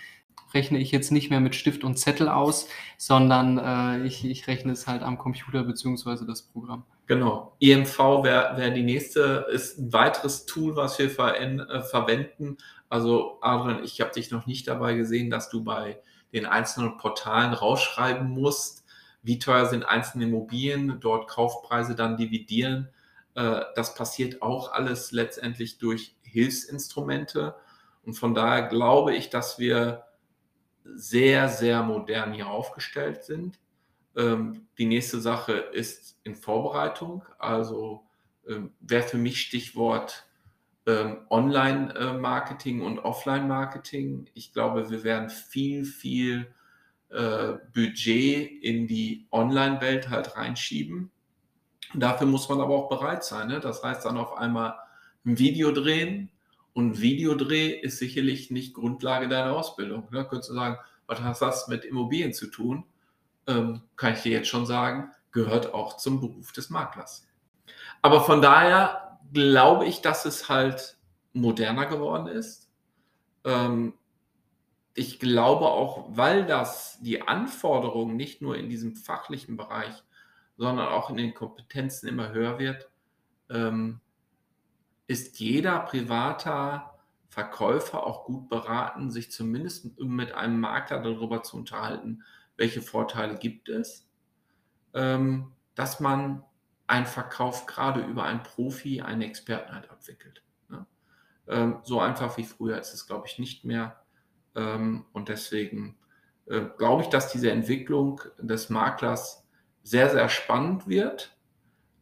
[0.53, 2.67] rechne ich jetzt nicht mehr mit Stift und Zettel aus,
[2.97, 6.83] sondern äh, ich, ich rechne es halt am Computer beziehungsweise das Programm.
[7.07, 7.55] Genau.
[7.59, 12.57] IMV wäre wär die nächste, ist ein weiteres Tool, was wir ver äh, verwenden.
[12.89, 16.01] Also Adrian, ich habe dich noch nicht dabei gesehen, dass du bei
[16.33, 18.83] den einzelnen Portalen rausschreiben musst,
[19.21, 22.89] wie teuer sind einzelne Immobilien, dort Kaufpreise dann dividieren.
[23.35, 27.55] Äh, das passiert auch alles letztendlich durch Hilfsinstrumente.
[28.03, 30.05] Und von daher glaube ich, dass wir
[30.83, 33.59] sehr, sehr modern hier aufgestellt sind.
[34.15, 37.23] Ähm, die nächste Sache ist in Vorbereitung.
[37.37, 38.07] Also
[38.47, 40.28] ähm, wäre für mich Stichwort
[40.85, 44.29] ähm, Online-Marketing und Offline-Marketing.
[44.33, 46.53] Ich glaube, wir werden viel, viel
[47.09, 51.11] äh, Budget in die Online-Welt halt reinschieben.
[51.93, 53.47] Dafür muss man aber auch bereit sein.
[53.47, 53.59] Ne?
[53.59, 54.75] Das heißt dann auf einmal
[55.25, 56.31] ein Video drehen,
[56.73, 60.07] und Videodreh ist sicherlich nicht Grundlage deiner Ausbildung.
[60.11, 60.25] Ne?
[60.25, 62.85] Könntest du sagen, was hat das mit Immobilien zu tun?
[63.47, 67.27] Ähm, kann ich dir jetzt schon sagen, gehört auch zum Beruf des Maklers.
[68.01, 70.97] Aber von daher glaube ich, dass es halt
[71.33, 72.69] moderner geworden ist.
[73.45, 73.93] Ähm,
[74.93, 80.03] ich glaube auch, weil das die Anforderungen nicht nur in diesem fachlichen Bereich,
[80.57, 82.89] sondern auch in den Kompetenzen immer höher wird,
[83.49, 84.01] ähm,
[85.07, 86.99] ist jeder privater
[87.29, 92.23] Verkäufer auch gut beraten, sich zumindest mit einem Makler darüber zu unterhalten,
[92.57, 94.07] welche Vorteile gibt es,
[94.93, 96.43] ähm, dass man
[96.89, 100.41] einen Verkauf gerade über einen Profi, einen Experten halt abwickelt.
[100.69, 100.85] Ne?
[101.47, 104.01] Ähm, so einfach wie früher ist es, glaube ich, nicht mehr.
[104.55, 105.97] Ähm, und deswegen
[106.47, 109.47] äh, glaube ich, dass diese Entwicklung des Maklers
[109.83, 111.37] sehr, sehr spannend wird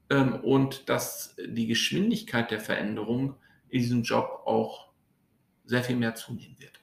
[0.09, 3.35] ähm, und dass die Geschwindigkeit der Veränderung
[3.67, 4.87] in diesem Job auch
[5.65, 6.79] sehr viel mehr zunehmen wird.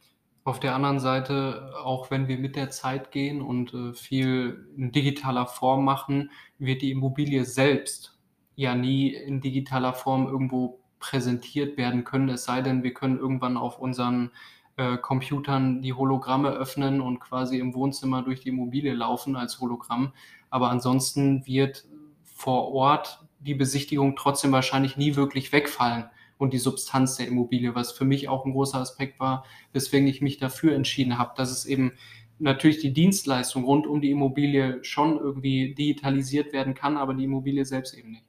[0.46, 4.92] Auf der anderen Seite, auch wenn wir mit der Zeit gehen und äh, viel in
[4.92, 8.18] digitaler Form machen, wird die Immobilie selbst
[8.54, 13.56] ja nie in digitaler Form irgendwo präsentiert werden können, es sei denn, wir können irgendwann
[13.56, 14.32] auf unseren
[14.76, 20.12] äh, Computern die Hologramme öffnen und quasi im Wohnzimmer durch die Immobilie laufen als Hologramm.
[20.50, 21.86] Aber ansonsten wird
[22.22, 26.04] vor Ort die Besichtigung trotzdem wahrscheinlich nie wirklich wegfallen
[26.38, 30.20] und die Substanz der Immobilie, was für mich auch ein großer Aspekt war, weswegen ich
[30.20, 31.92] mich dafür entschieden habe, dass es eben
[32.38, 37.64] natürlich die Dienstleistung rund um die Immobilie schon irgendwie digitalisiert werden kann, aber die Immobilie
[37.64, 38.24] selbst eben nicht.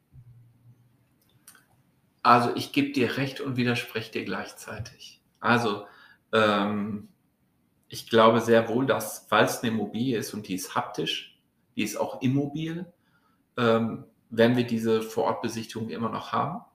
[2.22, 5.22] Also ich gebe dir recht und widerspreche dir gleichzeitig.
[5.40, 5.86] Also
[6.34, 7.10] ähm,
[7.88, 11.40] ich glaube sehr wohl, dass, es eine Immobilie ist und die ist haptisch,
[11.76, 12.92] die ist auch immobil,
[13.58, 16.66] ähm, werden wir diese Vorortbesichtigung immer noch haben.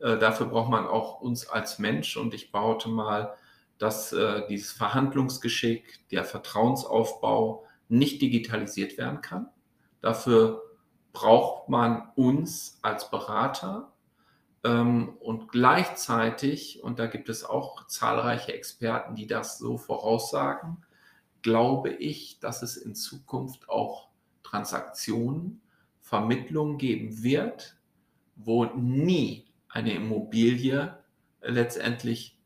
[0.00, 3.34] Äh, dafür braucht man auch uns als Mensch und ich behaupte mal,
[3.78, 9.48] dass äh, dieses Verhandlungsgeschick, der Vertrauensaufbau nicht digitalisiert werden kann.
[10.00, 10.62] Dafür
[11.12, 13.92] braucht man uns als Berater
[14.64, 20.84] ähm, und gleichzeitig, und da gibt es auch zahlreiche Experten, die das so voraussagen,
[21.42, 24.08] glaube ich, dass es in Zukunft auch
[24.42, 25.62] Transaktionen,
[26.00, 27.76] Vermittlungen geben wird,
[28.36, 30.98] wo nie eine Immobilie
[31.40, 32.38] letztendlich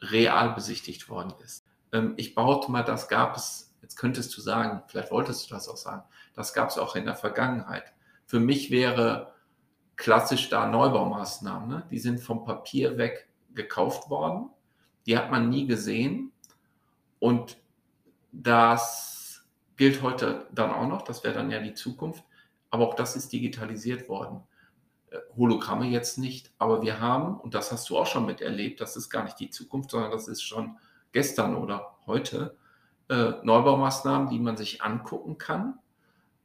[0.00, 1.64] real besichtigt worden ist.
[1.92, 5.68] Ähm, ich behaupte mal, das gab es, jetzt könntest du sagen, vielleicht wolltest du das
[5.68, 6.02] auch sagen,
[6.34, 7.92] das gab es auch in der Vergangenheit.
[8.26, 9.34] Für mich wäre
[9.96, 11.86] klassisch da Neubaumaßnahmen, ne?
[11.90, 14.50] die sind vom Papier weg gekauft worden,
[15.06, 16.32] die hat man nie gesehen
[17.18, 17.58] und
[18.30, 19.44] das
[19.76, 22.24] gilt heute dann auch noch, das wäre dann ja die Zukunft,
[22.70, 24.42] aber auch das ist digitalisiert worden.
[25.36, 29.10] Hologramme jetzt nicht, aber wir haben, und das hast du auch schon miterlebt, das ist
[29.10, 30.76] gar nicht die Zukunft, sondern das ist schon
[31.12, 32.56] gestern oder heute,
[33.08, 35.78] äh, Neubaumaßnahmen, die man sich angucken kann,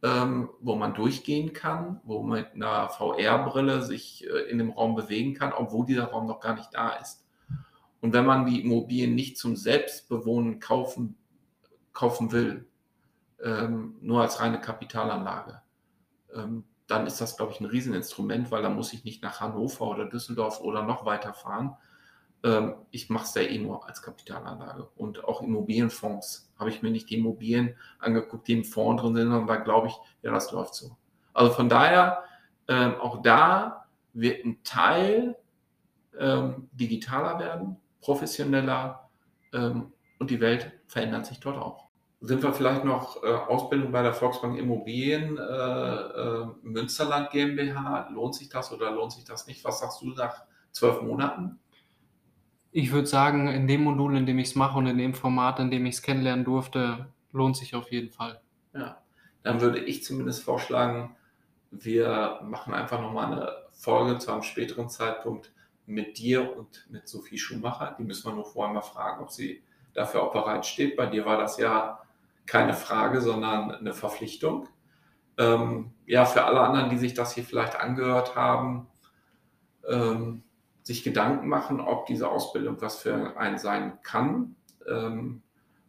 [0.02, 4.96] ähm, wo man durchgehen kann, wo man mit einer VR-Brille sich äh, in dem Raum
[4.96, 7.26] bewegen kann, obwohl dieser Raum noch gar nicht da ist.
[8.02, 11.16] Und wenn man die Immobilien nicht zum Selbstbewohnen kaufen,
[11.94, 12.66] kaufen will,
[13.42, 15.62] ähm, nur als reine Kapitalanlage,
[16.34, 19.88] ähm, dann ist das, glaube ich, ein Rieseninstrument, weil da muss ich nicht nach Hannover
[19.88, 21.76] oder Düsseldorf oder noch weiter fahren.
[22.44, 24.90] Ähm, ich mache es ja eh nur als Kapitalanlage.
[24.96, 29.30] Und auch Immobilienfonds habe ich mir nicht die Immobilien angeguckt, die im Fonds drin sind,
[29.30, 30.98] sondern da glaube ich, ja, das läuft so.
[31.34, 32.24] Also von daher,
[32.68, 35.36] ähm, auch da wird ein Teil
[36.20, 39.10] ähm, digitaler werden, professioneller
[39.54, 41.88] ähm, und die Welt verändert sich dort auch
[42.24, 48.10] sind wir vielleicht noch äh, Ausbildung bei der Volksbank Immobilien äh, äh, Münsterland GmbH.
[48.14, 49.66] Lohnt sich das oder lohnt sich das nicht?
[49.66, 51.60] Was sagst du nach zwölf Monaten?
[52.72, 55.60] Ich würde sagen, in dem Modul, in dem ich es mache und in dem Format,
[55.60, 58.42] in dem ich es kennenlernen durfte, lohnt sich auf jeden Fall.
[58.74, 59.02] Ja,
[59.44, 61.18] dann würde ich zumindest vorschlagen,
[61.72, 65.52] wir machen einfach nochmal eine Folge zu einem späteren Zeitpunkt
[65.86, 67.98] mit dir und mit Sophie Schumacher.
[68.00, 69.62] Die müssen wir nur vorher mal fragen, ob sie
[69.94, 70.96] dafür auch bereit steht.
[70.96, 72.00] Bei dir war das ja
[72.46, 74.68] keine Frage, sondern eine Verpflichtung.
[75.38, 78.88] Ähm, ja, für alle anderen, die sich das hier vielleicht angehört haben,
[79.88, 80.44] ähm,
[80.84, 84.56] sich Gedanken machen, ob diese Ausbildung was für einen sein kann.
[84.88, 85.42] Ähm,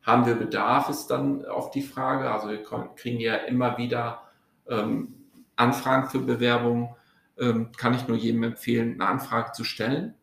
[0.03, 2.31] haben wir Bedarf, ist dann auf die Frage.
[2.31, 2.63] Also wir
[2.95, 4.23] kriegen ja immer wieder
[4.69, 5.15] ähm,
[5.57, 6.91] Anfragen für Bewerbungen.
[7.39, 10.15] Ähm, kann ich nur jedem empfehlen, eine Anfrage zu stellen.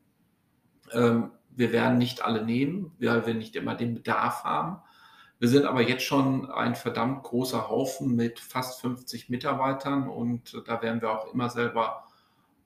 [0.93, 4.77] Ähm, wir werden nicht alle nehmen, weil wir nicht immer den Bedarf haben.
[5.41, 10.83] Wir sind aber jetzt schon ein verdammt großer Haufen mit fast 50 Mitarbeitern und da
[10.83, 12.03] werden wir auch immer selber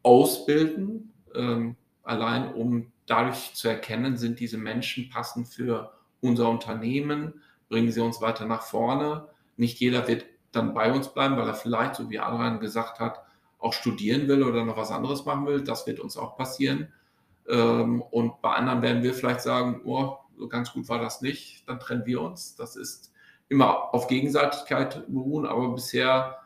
[0.03, 7.93] ausbilden, ähm, allein um dadurch zu erkennen, sind diese Menschen passend für unser Unternehmen, bringen
[7.93, 9.29] sie uns weiter nach vorne.
[9.55, 13.21] Nicht jeder wird dann bei uns bleiben, weil er vielleicht, so wie Adrian gesagt hat,
[13.57, 15.63] auch studieren will oder noch was anderes machen will.
[15.63, 16.91] Das wird uns auch passieren.
[17.47, 21.67] Ähm, und bei anderen werden wir vielleicht sagen, oh, so ganz gut war das nicht,
[21.67, 22.55] dann trennen wir uns.
[22.55, 23.11] Das ist
[23.49, 26.37] immer auf Gegenseitigkeit beruhen, aber bisher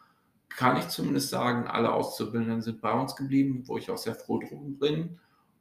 [0.49, 4.39] kann ich zumindest sagen, alle Auszubildenden sind bei uns geblieben, wo ich auch sehr froh
[4.39, 5.19] drum bin.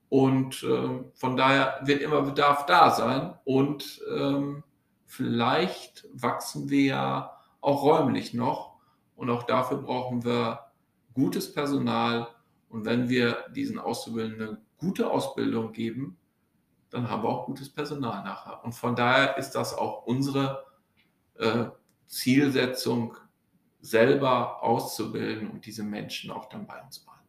[0.08, 3.34] Und äh, von daher wird immer Bedarf da sein.
[3.44, 4.64] Und ähm,
[5.04, 8.76] vielleicht wachsen wir ja auch räumlich noch.
[9.16, 10.60] Und auch dafür brauchen wir
[11.12, 12.28] gutes Personal.
[12.70, 16.16] Und wenn wir diesen Auszubildenden gute Ausbildung geben,
[16.90, 18.64] dann haben wir auch gutes Personal nachher.
[18.64, 20.64] Und von daher ist das auch unsere
[21.38, 21.66] äh,
[22.06, 23.16] Zielsetzung,
[23.80, 27.28] selber auszubilden und diese Menschen auch dann bei uns behalten.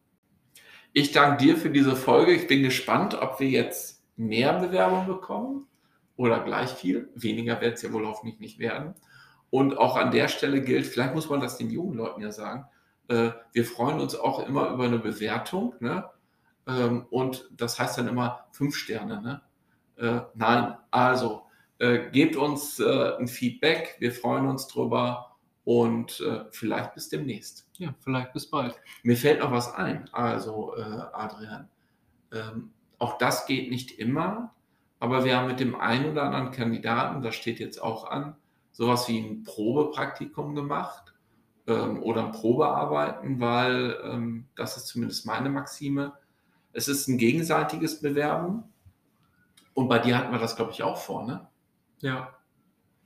[0.92, 2.32] Ich danke dir für diese Folge.
[2.32, 5.68] Ich bin gespannt, ob wir jetzt mehr Bewerbungen bekommen
[6.16, 7.08] oder gleich viel.
[7.14, 8.94] Weniger wird es ja wohl hoffentlich nicht werden.
[9.50, 12.66] Und auch an der Stelle gilt, vielleicht muss man das den jungen Leuten ja sagen,
[13.08, 15.74] äh, wir freuen uns auch immer über eine Bewertung.
[15.80, 16.08] Ne?
[16.66, 19.22] Ähm, und das heißt dann immer fünf Sterne.
[19.22, 19.42] Ne?
[20.00, 21.42] Äh, nein, also
[21.78, 23.96] äh, gebt uns äh, ein Feedback.
[24.00, 27.68] Wir freuen uns drüber und äh, vielleicht bis demnächst.
[27.78, 28.74] Ja, vielleicht bis bald.
[29.02, 30.08] Mir fällt noch was ein.
[30.12, 30.82] Also, äh,
[31.12, 31.68] Adrian,
[32.32, 34.54] ähm, auch das geht nicht immer,
[34.98, 38.36] aber wir haben mit dem einen oder anderen Kandidaten, das steht jetzt auch an,
[38.72, 41.14] sowas wie ein Probepraktikum gemacht
[41.66, 46.12] ähm, oder ein Probearbeiten, weil ähm, das ist zumindest meine Maxime.
[46.72, 48.64] Es ist ein gegenseitiges Bewerben.
[49.80, 51.48] Und bei dir hatten wir das, glaube ich, auch vor, ne?
[52.00, 52.34] Ja.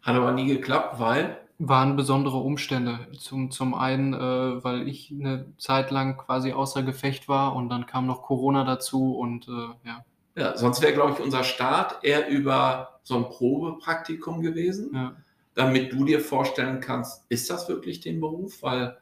[0.02, 3.06] Hat aber nie geklappt, weil waren besondere Umstände.
[3.16, 7.86] Zum, zum einen, äh, weil ich eine Zeit lang quasi außer Gefecht war und dann
[7.86, 10.04] kam noch Corona dazu und äh, ja.
[10.34, 15.16] Ja, sonst wäre, glaube ich, unser Start eher über so ein Probepraktikum gewesen, ja.
[15.54, 18.64] damit du dir vorstellen kannst, ist das wirklich den Beruf?
[18.64, 18.98] Weil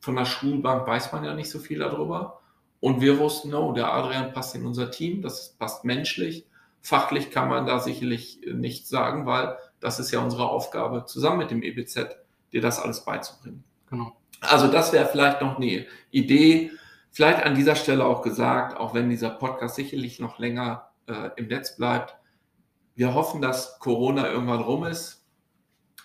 [0.00, 2.37] von der Schulbank weiß man ja nicht so viel darüber.
[2.80, 6.46] Und wir wussten, no, der Adrian passt in unser Team, das passt menschlich.
[6.80, 11.50] Fachlich kann man da sicherlich nichts sagen, weil das ist ja unsere Aufgabe, zusammen mit
[11.50, 12.16] dem EBZ
[12.52, 13.64] dir das alles beizubringen.
[13.90, 14.16] Genau.
[14.40, 16.70] Also das wäre vielleicht noch eine Idee,
[17.10, 21.48] vielleicht an dieser Stelle auch gesagt, auch wenn dieser Podcast sicherlich noch länger äh, im
[21.48, 22.16] Netz bleibt.
[22.94, 25.24] Wir hoffen, dass Corona irgendwann rum ist.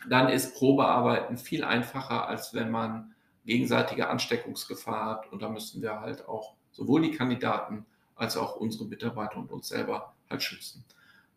[0.10, 3.14] Dann ist Probearbeiten viel einfacher, als wenn man
[3.46, 5.32] gegenseitige Ansteckungsgefahr hat.
[5.32, 9.70] Und da müssen wir halt auch sowohl die Kandidaten als auch unsere Mitarbeiter und uns
[9.70, 10.84] selber halt schützen.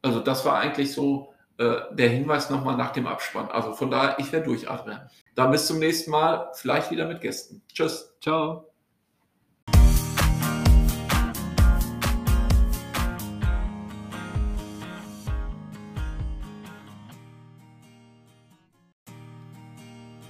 [0.02, 3.48] Also das war eigentlich so äh, der Hinweis nochmal nach dem Abspann.
[3.48, 5.00] Also von daher, ich werde durchatmen.
[5.34, 7.62] Dann bis zum nächsten Mal, vielleicht wieder mit Gästen.
[7.72, 8.14] Tschüss.
[8.20, 8.66] Ciao.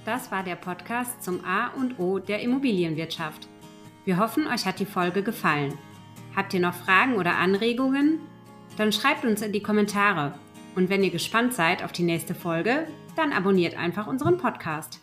[0.05, 3.49] Das war der Podcast zum A und O der Immobilienwirtschaft.
[4.07, 5.77] Wir hoffen, euch hat die Folge gefallen.
[6.33, 8.21] Habt ihr noch Fragen oder Anregungen?
[8.77, 10.33] Dann schreibt uns in die Kommentare.
[10.75, 12.87] Und wenn ihr gespannt seid auf die nächste Folge,
[13.17, 15.01] dann abonniert einfach unseren Podcast.